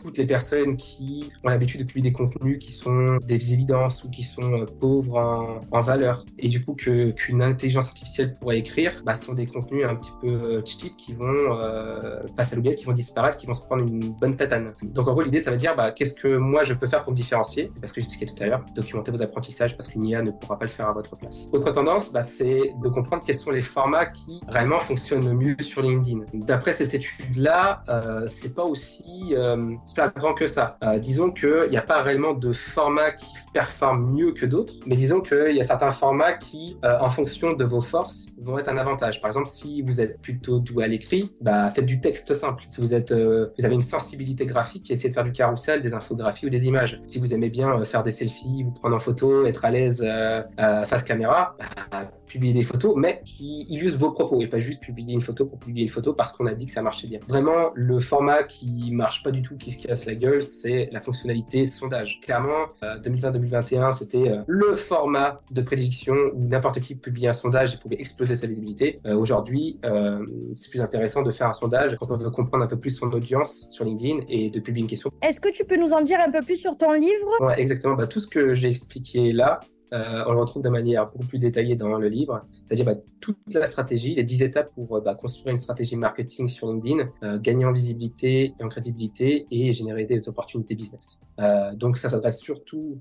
toutes 0.00 0.18
les 0.18 0.26
personnes 0.26 0.76
qui 0.76 1.30
ont 1.44 1.48
l'habitude 1.48 1.80
de 1.80 1.86
publier 1.86 2.10
des 2.10 2.16
contenus 2.16 2.58
qui 2.58 2.72
sont 2.72 3.18
des 3.24 3.52
évidences 3.52 4.04
ou 4.04 4.10
qui 4.10 4.22
sont 4.22 4.66
pauvres 4.80 5.60
en, 5.70 5.80
valeur, 5.80 6.24
et 6.38 6.48
du 6.48 6.62
coup 6.62 6.74
que 6.74 7.10
qu'une 7.12 7.42
intelligence 7.42 7.88
artificielle 7.88 8.34
pourrait 8.34 8.58
écrire, 8.58 9.02
bah, 9.04 9.14
sont 9.14 9.32
des 9.32 9.46
contenus 9.46 9.86
un 9.86 9.94
petit 9.94 10.12
peu 10.20 10.62
cheap 10.66 10.96
qui 10.96 11.14
vont 11.14 11.56
passer 12.36 12.54
à 12.54 12.56
l'oubliette, 12.56 12.78
qui 12.78 12.84
vont 12.84 12.92
disparaître, 12.92 13.38
qui 13.38 13.46
vont 13.46 13.54
se 13.54 13.62
prendre 13.62 13.82
une 13.82 14.12
bonne 14.12 14.36
tatane. 14.36 14.74
Donc 14.82 15.08
en 15.08 15.12
gros, 15.12 15.22
l'idée, 15.22 15.40
ça 15.40 15.50
veut 15.50 15.56
dire 15.56 15.74
bah, 15.74 15.90
qu'est-ce 15.92 16.14
que 16.14 16.36
moi 16.36 16.64
je 16.64 16.74
peux 16.74 16.86
faire 16.86 17.02
pour 17.02 17.12
me 17.12 17.16
différencier? 17.16 17.72
Parce 17.80 17.92
que 17.92 18.00
j'expliquais 18.00 18.26
tout 18.32 18.42
à 18.42 18.46
l'heure, 18.46 18.64
documenter 18.74 19.10
vos 19.10 19.22
apprentissages 19.22 19.76
parce 19.76 19.88
qu'une 19.88 20.04
IA 20.04 20.22
ne 20.22 20.30
pourra 20.30 20.58
pas 20.58 20.64
le 20.64 20.70
faire 20.70 20.88
à 20.88 20.92
votre 20.92 21.16
place. 21.16 21.48
Autre 21.52 21.70
tendance, 21.72 22.12
bah, 22.12 22.22
c'est 22.22 22.72
de 22.82 22.88
comprendre 22.88 23.22
quels 23.24 23.34
sont 23.34 23.50
les 23.50 23.62
formats 23.62 24.06
qui 24.06 24.40
réellement 24.48 24.80
fonctionnent 24.80 25.26
le 25.26 25.34
mieux 25.34 25.56
sur 25.60 25.82
LinkedIn. 25.82 26.24
D'après 26.34 26.72
cette 26.72 26.94
étude-là, 26.94 27.82
euh, 27.88 28.26
c'est 28.28 28.54
pas 28.54 28.64
aussi 28.64 29.04
euh, 29.32 29.69
flagrant 29.92 30.34
que 30.34 30.46
ça. 30.46 30.78
Euh, 30.84 30.98
disons 30.98 31.30
qu'il 31.30 31.68
n'y 31.70 31.76
a 31.76 31.82
pas 31.82 32.02
réellement 32.02 32.34
de 32.34 32.52
format 32.52 33.12
qui 33.12 33.26
performe 33.52 34.14
mieux 34.14 34.32
que 34.32 34.46
d'autres, 34.46 34.74
mais 34.86 34.96
disons 34.96 35.20
qu'il 35.20 35.54
y 35.54 35.60
a 35.60 35.64
certains 35.64 35.90
formats 35.90 36.34
qui, 36.34 36.76
euh, 36.84 36.98
en 37.00 37.10
fonction 37.10 37.52
de 37.52 37.64
vos 37.64 37.80
forces, 37.80 38.28
vont 38.40 38.58
être 38.58 38.68
un 38.68 38.76
avantage. 38.76 39.20
Par 39.20 39.28
exemple, 39.28 39.48
si 39.48 39.82
vous 39.82 40.00
êtes 40.00 40.20
plutôt 40.20 40.60
doué 40.60 40.84
à 40.84 40.88
l'écrit, 40.88 41.32
bah, 41.40 41.68
faites 41.70 41.86
du 41.86 42.00
texte 42.00 42.32
simple. 42.34 42.64
Si 42.68 42.80
vous 42.80 42.94
êtes, 42.94 43.12
vous 43.12 43.64
avez 43.64 43.74
une 43.74 43.82
sensibilité 43.82 44.46
graphique, 44.46 44.90
essayez 44.90 45.08
de 45.08 45.14
faire 45.14 45.24
du 45.24 45.32
carrousel, 45.32 45.80
des 45.80 45.94
infographies 45.94 46.46
ou 46.46 46.50
des 46.50 46.66
images. 46.66 47.00
Si 47.04 47.18
vous 47.18 47.34
aimez 47.34 47.50
bien 47.50 47.78
euh, 47.78 47.84
faire 47.84 48.02
des 48.02 48.12
selfies, 48.12 48.62
vous 48.64 48.72
prendre 48.72 48.96
en 48.96 49.00
photo, 49.00 49.44
être 49.46 49.64
à 49.64 49.70
l'aise 49.70 50.04
euh, 50.06 50.42
face 50.84 51.04
caméra, 51.04 51.56
bah, 51.90 52.10
publier 52.26 52.52
des 52.52 52.62
photos, 52.62 52.94
mais 52.96 53.20
qui 53.24 53.66
illustrent 53.68 53.98
vos 53.98 54.12
propos 54.12 54.40
et 54.40 54.46
pas 54.46 54.58
juste 54.58 54.82
publier 54.82 55.12
une 55.12 55.20
photo 55.20 55.46
pour 55.46 55.58
publier 55.58 55.82
une 55.82 55.90
photo 55.90 56.14
parce 56.14 56.32
qu'on 56.32 56.46
a 56.46 56.54
dit 56.54 56.66
que 56.66 56.72
ça 56.72 56.82
marchait 56.82 57.08
bien. 57.08 57.20
Vraiment, 57.28 57.70
le 57.74 57.98
format 58.00 58.44
qui 58.44 58.90
marche 58.92 59.22
pas 59.22 59.30
du 59.30 59.42
tout 59.42 59.49
tout 59.50 59.56
qui 59.56 59.72
se 59.72 59.84
casse 59.84 60.06
la 60.06 60.14
gueule, 60.14 60.42
c'est 60.42 60.88
la 60.92 61.00
fonctionnalité 61.00 61.64
sondage. 61.64 62.20
Clairement, 62.22 62.68
2020-2021, 62.82 63.92
c'était 63.92 64.32
le 64.46 64.76
format 64.76 65.40
de 65.50 65.60
prédiction 65.60 66.14
où 66.34 66.44
n'importe 66.46 66.78
qui 66.78 66.94
publiait 66.94 67.28
un 67.28 67.32
sondage 67.32 67.74
et 67.74 67.76
pouvait 67.76 67.98
exploser 67.98 68.36
sa 68.36 68.46
visibilité. 68.46 69.00
Aujourd'hui, 69.04 69.80
c'est 70.52 70.70
plus 70.70 70.80
intéressant 70.80 71.22
de 71.22 71.32
faire 71.32 71.48
un 71.48 71.52
sondage 71.52 71.96
quand 71.98 72.12
on 72.12 72.16
veut 72.16 72.30
comprendre 72.30 72.62
un 72.62 72.68
peu 72.68 72.78
plus 72.78 72.90
son 72.90 73.10
audience 73.12 73.66
sur 73.70 73.84
LinkedIn 73.84 74.20
et 74.28 74.50
de 74.50 74.60
publier 74.60 74.82
une 74.82 74.90
question. 74.90 75.10
Est-ce 75.20 75.40
que 75.40 75.50
tu 75.50 75.64
peux 75.64 75.76
nous 75.76 75.92
en 75.92 76.02
dire 76.02 76.20
un 76.20 76.30
peu 76.30 76.42
plus 76.42 76.56
sur 76.56 76.78
ton 76.78 76.92
livre? 76.92 77.40
Ouais, 77.40 77.60
exactement. 77.60 77.96
Bah, 77.96 78.06
tout 78.06 78.20
ce 78.20 78.28
que 78.28 78.54
j'ai 78.54 78.68
expliqué 78.68 79.32
là, 79.32 79.58
euh, 79.92 80.24
on 80.26 80.32
le 80.32 80.40
retrouve 80.40 80.62
de 80.62 80.68
manière 80.68 81.10
beaucoup 81.10 81.26
plus 81.26 81.38
détaillée 81.38 81.76
dans 81.76 81.98
le 81.98 82.08
livre, 82.08 82.42
c'est-à-dire 82.64 82.86
bah, 82.86 82.94
toute 83.20 83.38
la 83.52 83.66
stratégie, 83.66 84.14
les 84.14 84.22
10 84.22 84.42
étapes 84.42 84.72
pour 84.74 84.96
euh, 84.96 85.00
bah, 85.00 85.14
construire 85.14 85.50
une 85.50 85.56
stratégie 85.56 85.96
marketing 85.96 86.48
sur 86.48 86.72
LinkedIn, 86.72 87.08
euh, 87.22 87.38
gagner 87.38 87.64
en 87.64 87.72
visibilité 87.72 88.54
et 88.58 88.64
en 88.64 88.68
crédibilité 88.68 89.46
et 89.50 89.72
générer 89.72 90.04
des 90.04 90.28
opportunités 90.28 90.74
business. 90.74 91.20
donc 91.74 91.96
ça 91.96 92.08
s'adresse 92.08 92.38
surtout 92.38 92.98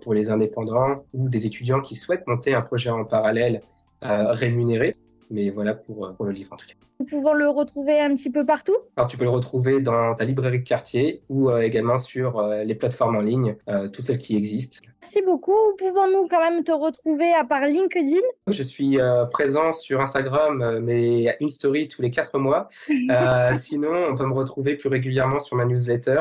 pour 0.00 0.14
les 0.14 0.30
indépendants 0.30 1.04
ou 1.14 1.28
des 1.28 1.46
étudiants 1.46 1.80
qui 1.80 1.94
souhaitent 1.94 2.26
monter 2.26 2.54
un 2.54 2.62
projet 2.62 2.90
en 2.90 3.04
parallèle 3.04 3.62
rémunéré. 4.02 4.92
Mais 5.30 5.50
voilà 5.50 5.74
pour, 5.74 6.12
pour 6.16 6.26
le 6.26 6.32
livre 6.32 6.52
en 6.52 6.56
tout 6.56 6.66
cas. 6.66 6.89
Pouvons 7.08 7.32
le 7.32 7.48
retrouver 7.48 7.98
un 7.98 8.14
petit 8.14 8.30
peu 8.30 8.44
partout? 8.44 8.76
Alors, 8.96 9.08
tu 9.08 9.16
peux 9.16 9.24
le 9.24 9.30
retrouver 9.30 9.80
dans 9.80 10.14
ta 10.14 10.24
librairie 10.24 10.58
de 10.58 10.64
quartier 10.64 11.22
ou 11.28 11.48
euh, 11.48 11.60
également 11.60 11.96
sur 11.96 12.38
euh, 12.38 12.62
les 12.62 12.74
plateformes 12.74 13.16
en 13.16 13.20
ligne, 13.20 13.56
euh, 13.68 13.88
toutes 13.88 14.04
celles 14.04 14.18
qui 14.18 14.36
existent. 14.36 14.80
Merci 15.00 15.22
beaucoup. 15.24 15.56
Pouvons-nous 15.78 16.28
quand 16.28 16.40
même 16.40 16.62
te 16.62 16.72
retrouver 16.72 17.32
à 17.32 17.44
part 17.44 17.64
LinkedIn? 17.64 18.20
Je 18.48 18.62
suis 18.62 18.98
présent 19.30 19.72
sur 19.72 19.98
Instagram, 19.98 20.78
mais 20.82 21.38
une 21.40 21.48
story 21.48 21.88
tous 21.88 22.02
les 22.02 22.10
quatre 22.10 22.38
mois. 22.38 22.68
sinon, 23.54 24.08
on 24.10 24.14
peut 24.14 24.26
me 24.26 24.34
retrouver 24.34 24.76
plus 24.76 24.90
régulièrement 24.90 25.38
sur 25.38 25.56
ma 25.56 25.64
newsletter 25.64 26.20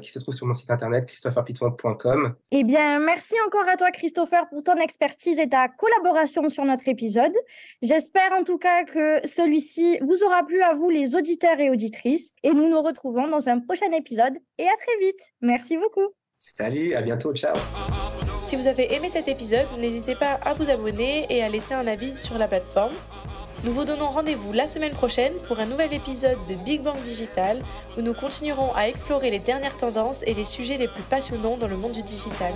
qui 0.00 0.10
se 0.10 0.20
trouve 0.20 0.32
sur 0.32 0.46
mon 0.46 0.54
site 0.54 0.70
internet 0.70 1.04
christopherpiton.com. 1.04 2.34
Eh 2.50 2.64
bien, 2.64 2.98
merci 2.98 3.34
encore 3.46 3.68
à 3.70 3.76
toi, 3.76 3.90
Christopher, 3.90 4.48
pour 4.48 4.62
ton 4.62 4.76
expertise 4.76 5.38
et 5.38 5.50
ta 5.50 5.68
collaboration 5.68 6.48
sur 6.48 6.64
notre 6.64 6.88
épisode. 6.88 7.34
J'espère 7.82 8.32
en 8.32 8.42
tout 8.42 8.56
cas 8.56 8.84
que 8.84 9.20
celui-ci 9.26 9.97
vous 10.00 10.22
aura 10.24 10.44
plu 10.44 10.62
à 10.62 10.74
vous 10.74 10.90
les 10.90 11.14
auditeurs 11.14 11.58
et 11.60 11.70
auditrices. 11.70 12.32
Et 12.42 12.50
nous 12.50 12.68
nous 12.68 12.82
retrouvons 12.82 13.28
dans 13.28 13.48
un 13.48 13.60
prochain 13.60 13.90
épisode. 13.92 14.34
Et 14.58 14.66
à 14.66 14.76
très 14.76 15.06
vite. 15.06 15.20
Merci 15.40 15.76
beaucoup. 15.76 16.14
Salut, 16.38 16.94
à 16.94 17.02
bientôt, 17.02 17.34
ciao. 17.34 17.56
Si 18.44 18.54
vous 18.56 18.68
avez 18.68 18.94
aimé 18.94 19.08
cet 19.08 19.26
épisode, 19.26 19.66
n'hésitez 19.78 20.14
pas 20.14 20.34
à 20.34 20.54
vous 20.54 20.70
abonner 20.70 21.26
et 21.30 21.42
à 21.42 21.48
laisser 21.48 21.74
un 21.74 21.86
avis 21.86 22.14
sur 22.14 22.38
la 22.38 22.46
plateforme. 22.46 22.94
Nous 23.64 23.72
vous 23.72 23.84
donnons 23.84 24.06
rendez-vous 24.06 24.52
la 24.52 24.68
semaine 24.68 24.92
prochaine 24.92 25.32
pour 25.48 25.58
un 25.58 25.66
nouvel 25.66 25.92
épisode 25.92 26.38
de 26.46 26.54
Big 26.54 26.80
Bang 26.80 27.00
Digital 27.02 27.60
où 27.96 28.02
nous 28.02 28.14
continuerons 28.14 28.72
à 28.74 28.88
explorer 28.88 29.30
les 29.30 29.40
dernières 29.40 29.76
tendances 29.76 30.22
et 30.28 30.34
les 30.34 30.44
sujets 30.44 30.78
les 30.78 30.86
plus 30.86 31.02
passionnants 31.02 31.56
dans 31.56 31.66
le 31.66 31.76
monde 31.76 31.92
du 31.92 32.04
digital. 32.04 32.52